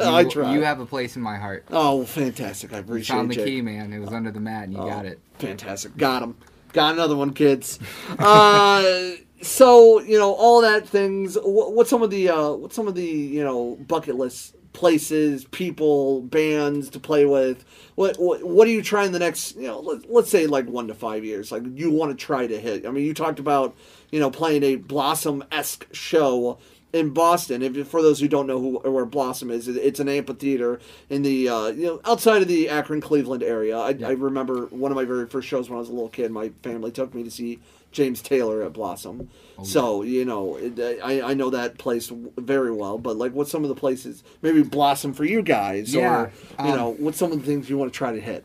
[0.00, 1.66] I try You have a place in my heart.
[1.70, 3.44] oh fantastic I appreciate You found the Jake.
[3.46, 3.92] key, man.
[3.92, 5.20] It was under the mat, and you Oh, got it.
[5.38, 5.96] Fantastic.
[5.96, 6.36] Got him.
[6.72, 7.78] Got another one, kids.
[8.18, 9.10] uh,
[9.42, 11.36] so you know all that things.
[11.42, 15.44] What, what's some of the uh, what's some of the you know bucket list places,
[15.46, 17.64] people, bands to play with?
[17.96, 20.86] What what, what are you trying the next you know let, let's say like one
[20.88, 21.50] to five years?
[21.50, 22.86] Like you want to try to hit.
[22.86, 23.74] I mean, you talked about
[24.12, 26.58] you know playing a Blossom esque show
[26.92, 27.62] in Boston.
[27.62, 30.78] If for those who don't know who where Blossom is, it- it's an amphitheater
[31.10, 33.78] in the uh, you know outside of the Akron Cleveland area.
[33.78, 36.30] I, I remember one of my very first shows when I was a little kid.
[36.30, 37.58] My family took me to see
[37.96, 39.30] James Taylor at Blossom.
[39.64, 42.98] so you know it, I I know that place very well.
[42.98, 46.70] But like, what's some of the places maybe Blossom for you guys, Yeah, or you
[46.72, 48.44] um, know what's some of the things you want to try to hit?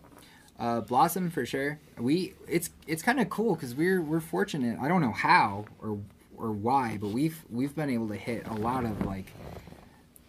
[0.57, 1.79] Uh, Blossom for sure.
[1.99, 4.79] We it's it's kind of cool because we're we're fortunate.
[4.79, 5.99] I don't know how or
[6.37, 9.33] or why, but we've we've been able to hit a lot of like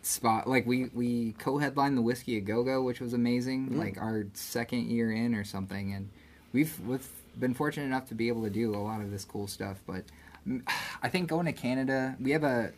[0.02, 3.78] spot like we we co-headlined the whiskey a go go, which was amazing.
[3.78, 6.10] Like our second year in or something, and
[6.52, 7.08] we've we've
[7.38, 9.82] been fortunate enough to be able to do a lot of this cool stuff.
[9.86, 10.04] But
[11.02, 12.72] I think going to Canada, we have a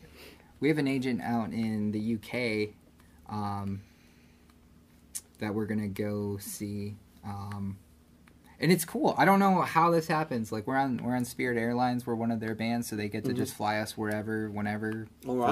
[0.60, 2.74] we have an agent out in the UK.
[3.28, 3.80] Um,
[5.38, 6.96] that we're gonna go see.
[7.24, 7.78] Um,
[8.60, 9.14] and it's cool.
[9.18, 10.52] I don't know how this happens.
[10.52, 12.06] Like we're on we're on Spirit Airlines.
[12.06, 15.06] We're one of their bands, so they get to just fly us wherever, whenever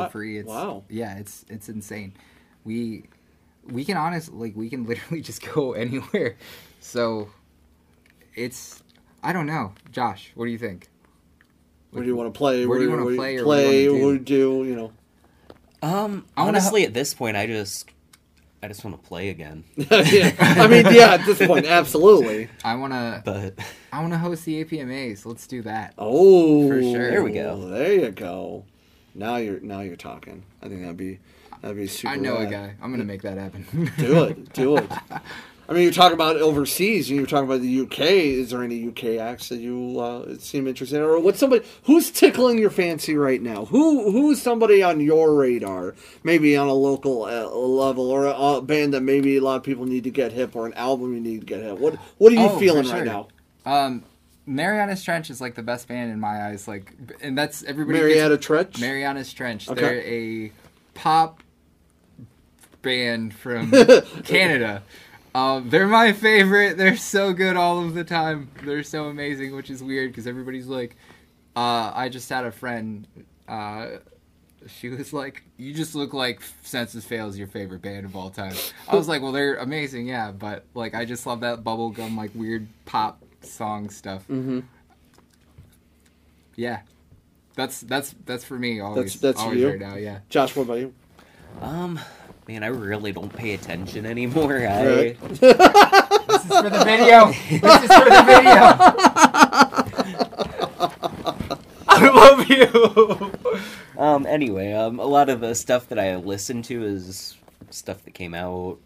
[0.07, 0.39] for free.
[0.39, 0.85] It's, Wow.
[0.89, 2.15] Yeah, it's it's insane.
[2.65, 3.05] We
[3.65, 6.37] we can honestly like we can literally just go anywhere.
[6.81, 7.29] So
[8.35, 8.82] it's
[9.23, 10.33] I don't know, Josh.
[10.35, 10.89] What do you think?
[11.91, 12.67] Where do you want to play?
[12.67, 13.83] Where do you wanna wanna play or what do Play?
[13.85, 14.05] you wanna do?
[14.07, 14.69] What do you do?
[14.71, 14.93] You know.
[15.83, 17.91] Um, I wanna honestly, at this point, I just,
[18.63, 19.65] I just want to play again.
[19.77, 20.35] yeah.
[20.39, 21.15] I mean, yeah.
[21.15, 22.49] At this point, absolutely.
[22.65, 23.59] I wanna But
[23.93, 25.27] I wanna host the APMAs.
[25.27, 25.95] Let's do that.
[25.99, 27.11] Oh, For sure.
[27.11, 27.69] There we go.
[27.69, 28.65] There you go.
[29.15, 30.45] Now you're now you're talking.
[30.63, 31.19] I think that'd be
[31.61, 32.15] that'd be super.
[32.15, 32.75] I know a guy.
[32.81, 33.67] I'm gonna make that happen.
[33.99, 34.53] Do it.
[34.55, 34.91] Do it.
[35.73, 37.09] I mean, you're talking about overseas.
[37.09, 38.01] and You're talking about the UK.
[38.01, 42.11] Is there any UK acts that you uh, seem interested in, or what's somebody who's
[42.11, 43.65] tickling your fancy right now?
[43.65, 45.95] Who who's somebody on your radar?
[46.25, 49.63] Maybe on a local uh, level, or a, a band that maybe a lot of
[49.63, 51.79] people need to get hip, or an album you need to get hip.
[51.79, 52.93] What What are you Oh, feeling sure.
[52.93, 53.29] right now?
[53.65, 54.05] Um,
[54.45, 56.69] Marianas Trench is like the best band in my eyes.
[56.69, 56.93] Like,
[57.23, 58.13] and that's everybody.
[58.13, 58.79] Gets- Trench.
[58.79, 59.71] Marianas Trench.
[59.71, 59.81] Okay.
[59.81, 60.53] They're a
[60.93, 61.43] pop
[62.83, 63.71] band from
[64.25, 64.83] Canada.
[65.35, 66.77] Um, they're my favorite.
[66.77, 68.51] They're so good all of the time.
[68.65, 70.97] They're so amazing, which is weird because everybody's like,
[71.57, 73.07] uh, I just had a friend.
[73.49, 73.87] Uh,
[74.69, 78.55] she was like, "You just look like Senses Fail's your favorite band of all time."
[78.89, 82.31] I was like, "Well, they're amazing, yeah, but like, I just love that bubblegum, like
[82.35, 84.61] weird pop song stuff." Mm-hmm.
[86.55, 86.81] Yeah,
[87.57, 89.15] That's that's that's for me always.
[89.15, 89.69] That's- that's for always you?
[89.71, 89.97] right now.
[89.97, 90.19] Yeah.
[90.29, 90.93] Josh, what about you?
[91.61, 91.99] Um,
[92.53, 94.59] man, I really don't pay attention anymore.
[94.59, 95.17] I Right.
[96.33, 97.27] This is for the video.
[97.27, 98.63] this is for the video.
[101.89, 103.33] I love you.
[103.99, 107.37] Um, anyway, um, a lot of the stuff that I listen to is
[107.71, 108.79] stuff that came out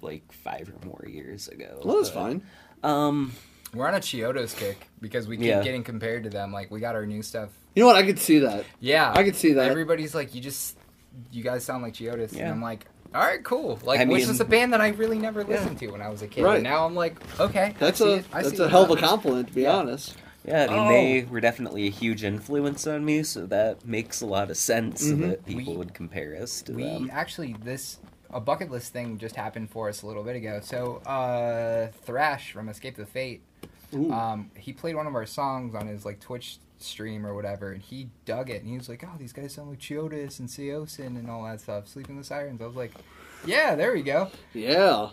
[0.00, 1.80] like five or more years ago.
[1.84, 2.42] Well, that's but, fine.
[2.82, 3.32] Um,
[3.74, 5.62] We're on a Chiodos kick because we keep Yeah.
[5.62, 6.52] getting compared to them.
[6.52, 7.50] Like we got our new stuff.
[7.74, 7.96] You know what?
[7.96, 8.64] I could see that.
[8.80, 9.70] Yeah, I could see that.
[9.70, 10.76] Everybody's like, you just,
[11.30, 12.42] you guys sound like Chiodos, Yeah.
[12.44, 13.78] and I'm like, all right, cool.
[13.84, 16.08] Like, I which mean- is a band that I really never listened to when I
[16.08, 16.44] was a kid.
[16.44, 16.54] Right.
[16.56, 18.24] And now I'm like, okay, That's I see a it.
[18.32, 19.76] I that's see a hell of a compliment, to be Yeah.
[19.76, 20.16] honest.
[20.44, 20.88] yeah, I mean, Oh.
[20.88, 25.04] they were definitely a huge influence on me, so that makes a lot of sense
[25.06, 25.20] Mhm.
[25.28, 27.10] that people We- would compare us to We them.
[27.12, 27.98] actually this
[28.34, 30.58] a bucket list thing just happened for us a little bit ago.
[30.62, 33.68] So uh, Thrash from Escape the Fate, Ooh.
[33.92, 37.82] Um, he played one of our songs on his like Twitch stream or whatever, and
[37.82, 41.18] he dug it, and he was like, "Oh, these guys sound like Chiodos and Saosin
[41.18, 42.60] and all that stuff." Sleeping With Sirens.
[42.60, 42.92] I was like,
[43.44, 45.10] "Yeah, there we go." yeah.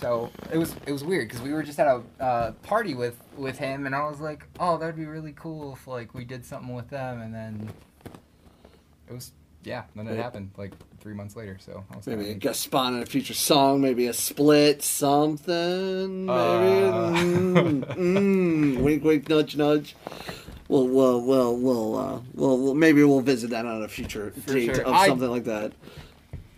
[0.00, 3.16] So it was it was weird because we were just at a uh, party with
[3.36, 6.44] with him, and I was like, "Oh, that'd be really cool if like we did
[6.44, 7.70] something with them," and then
[9.08, 9.32] it was
[9.66, 11.58] yeah, then it happened like three months later.
[11.60, 16.26] So I was Maybe a guest spot in a future song, maybe a split, something.
[16.26, 16.84] Maybe.
[16.84, 17.10] Uh.
[17.12, 19.96] Mm, mm, wink, wink, nudge, nudge.
[20.68, 24.54] We'll, we'll, we'll, we'll, uh, we'll, we'll, maybe we'll visit that on a future For
[24.54, 24.84] date sure.
[24.84, 25.72] of I- something like that.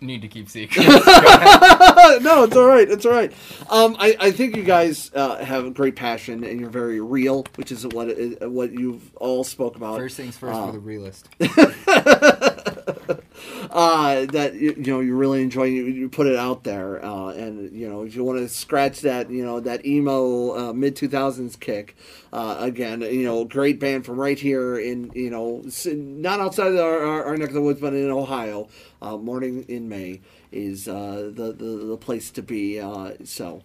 [0.01, 0.87] need to keep secrets.
[2.21, 2.89] No, it's all right.
[2.89, 3.31] It's all right.
[3.69, 7.45] Um, I, I think you guys uh, have a great passion and you're very real,
[7.55, 9.97] which is what it, what you've all spoke about.
[9.97, 11.29] First things first Uh, for the realist.
[13.71, 17.71] Uh, that you, know you really enjoy you, you put it out there uh, and
[17.71, 21.59] you know if you want to scratch that you know that emo uh, mid 2000s
[21.59, 21.95] kick
[22.33, 26.79] uh, again you know great band from right here in you know not outside of
[26.79, 28.67] our, our, our neck of the woods but in Ohio
[29.01, 32.79] uh, morning in May is uh, the, the the place to be
[33.23, 33.61] so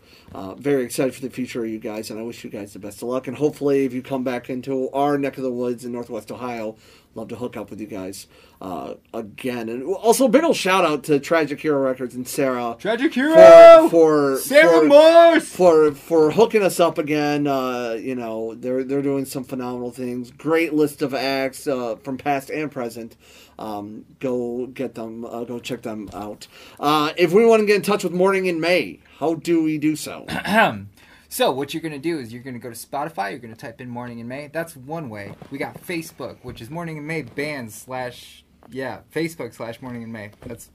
[0.58, 3.02] very excited for the future of you guys and I wish you guys the best
[3.02, 5.92] of luck and hopefully if you come back into our neck of the woods in
[5.92, 6.76] Northwest Ohio
[7.14, 8.26] love to hook up with you guys
[8.64, 9.68] uh, again.
[9.68, 13.90] And also, a big old shout out to Tragic Hero Records and Sara Tragic for
[13.90, 15.48] for Sara for, Morse.
[15.48, 17.46] for for hooking us up again.
[17.46, 20.30] Uh, you know, they're they're doing some phenomenal things.
[20.30, 23.16] Great list of acts uh, from past and present.
[23.58, 25.26] Um, go get them.
[25.26, 26.46] Uh, go check them out.
[26.80, 29.76] Uh, if we want to get in touch with Morning in May, how do we
[29.76, 30.26] do so?
[31.26, 33.30] So what you're gonna do is you're gonna go to Spotify.
[33.30, 34.46] You're gonna type in Morning in May.
[34.46, 35.32] That's one way.
[35.50, 40.12] We got Facebook, which is Morning in May bands slash yeah Facebook slash Morning in
[40.12, 40.30] May.
[40.42, 40.70] That's,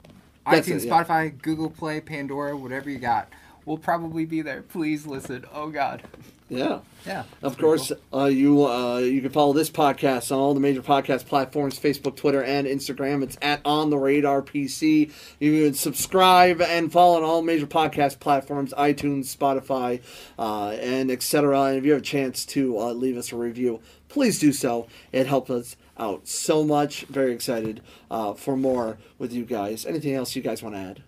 [0.48, 1.04] That's iTunes, it, yeah.
[1.04, 3.28] Spotify, Google Play, Pandora, whatever you got.
[3.66, 4.62] We'll probably be there.
[4.62, 5.44] Please listen.
[5.52, 6.02] Oh God.
[6.50, 6.80] Yeah.
[7.06, 7.22] Yeah.
[7.42, 8.20] Of course, cool.
[8.20, 12.16] uh, you uh, you can follow this podcast on all the major podcast platforms: Facebook,
[12.16, 13.22] Twitter, and Instagram.
[13.22, 15.12] It's at On the Radar PC.
[15.38, 20.02] You can subscribe and follow on all major podcast platforms: iTunes, Spotify,
[20.38, 21.62] uh, and etc.
[21.62, 24.88] And if you have a chance to uh, leave us a review, please do so.
[25.12, 27.02] It helps us out so much.
[27.02, 29.86] Very excited uh, for more with you guys.
[29.86, 31.02] Anything else you guys want to add?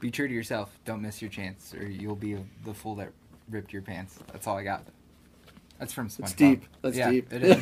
[0.00, 0.78] Be true to yourself.
[0.84, 3.10] Don't miss your chance, or you'll be the fool that
[3.50, 4.18] ripped your pants.
[4.32, 4.84] That's all I got.
[5.78, 6.22] That's from SpongeBob.
[6.24, 6.64] It's deep.
[6.82, 7.32] That's yeah, deep.
[7.32, 7.56] It is.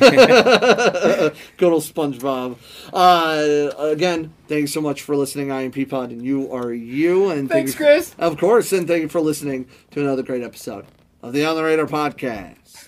[1.57, 2.57] Good old SpongeBob.
[2.91, 5.51] Uh, again, thanks so much for listening.
[5.51, 7.29] I am Peapod, and you are you.
[7.29, 8.15] And thank Thanks, you- Chris.
[8.17, 10.85] Of course, and thank you for listening to another great episode
[11.21, 12.86] of the On the Radar podcast.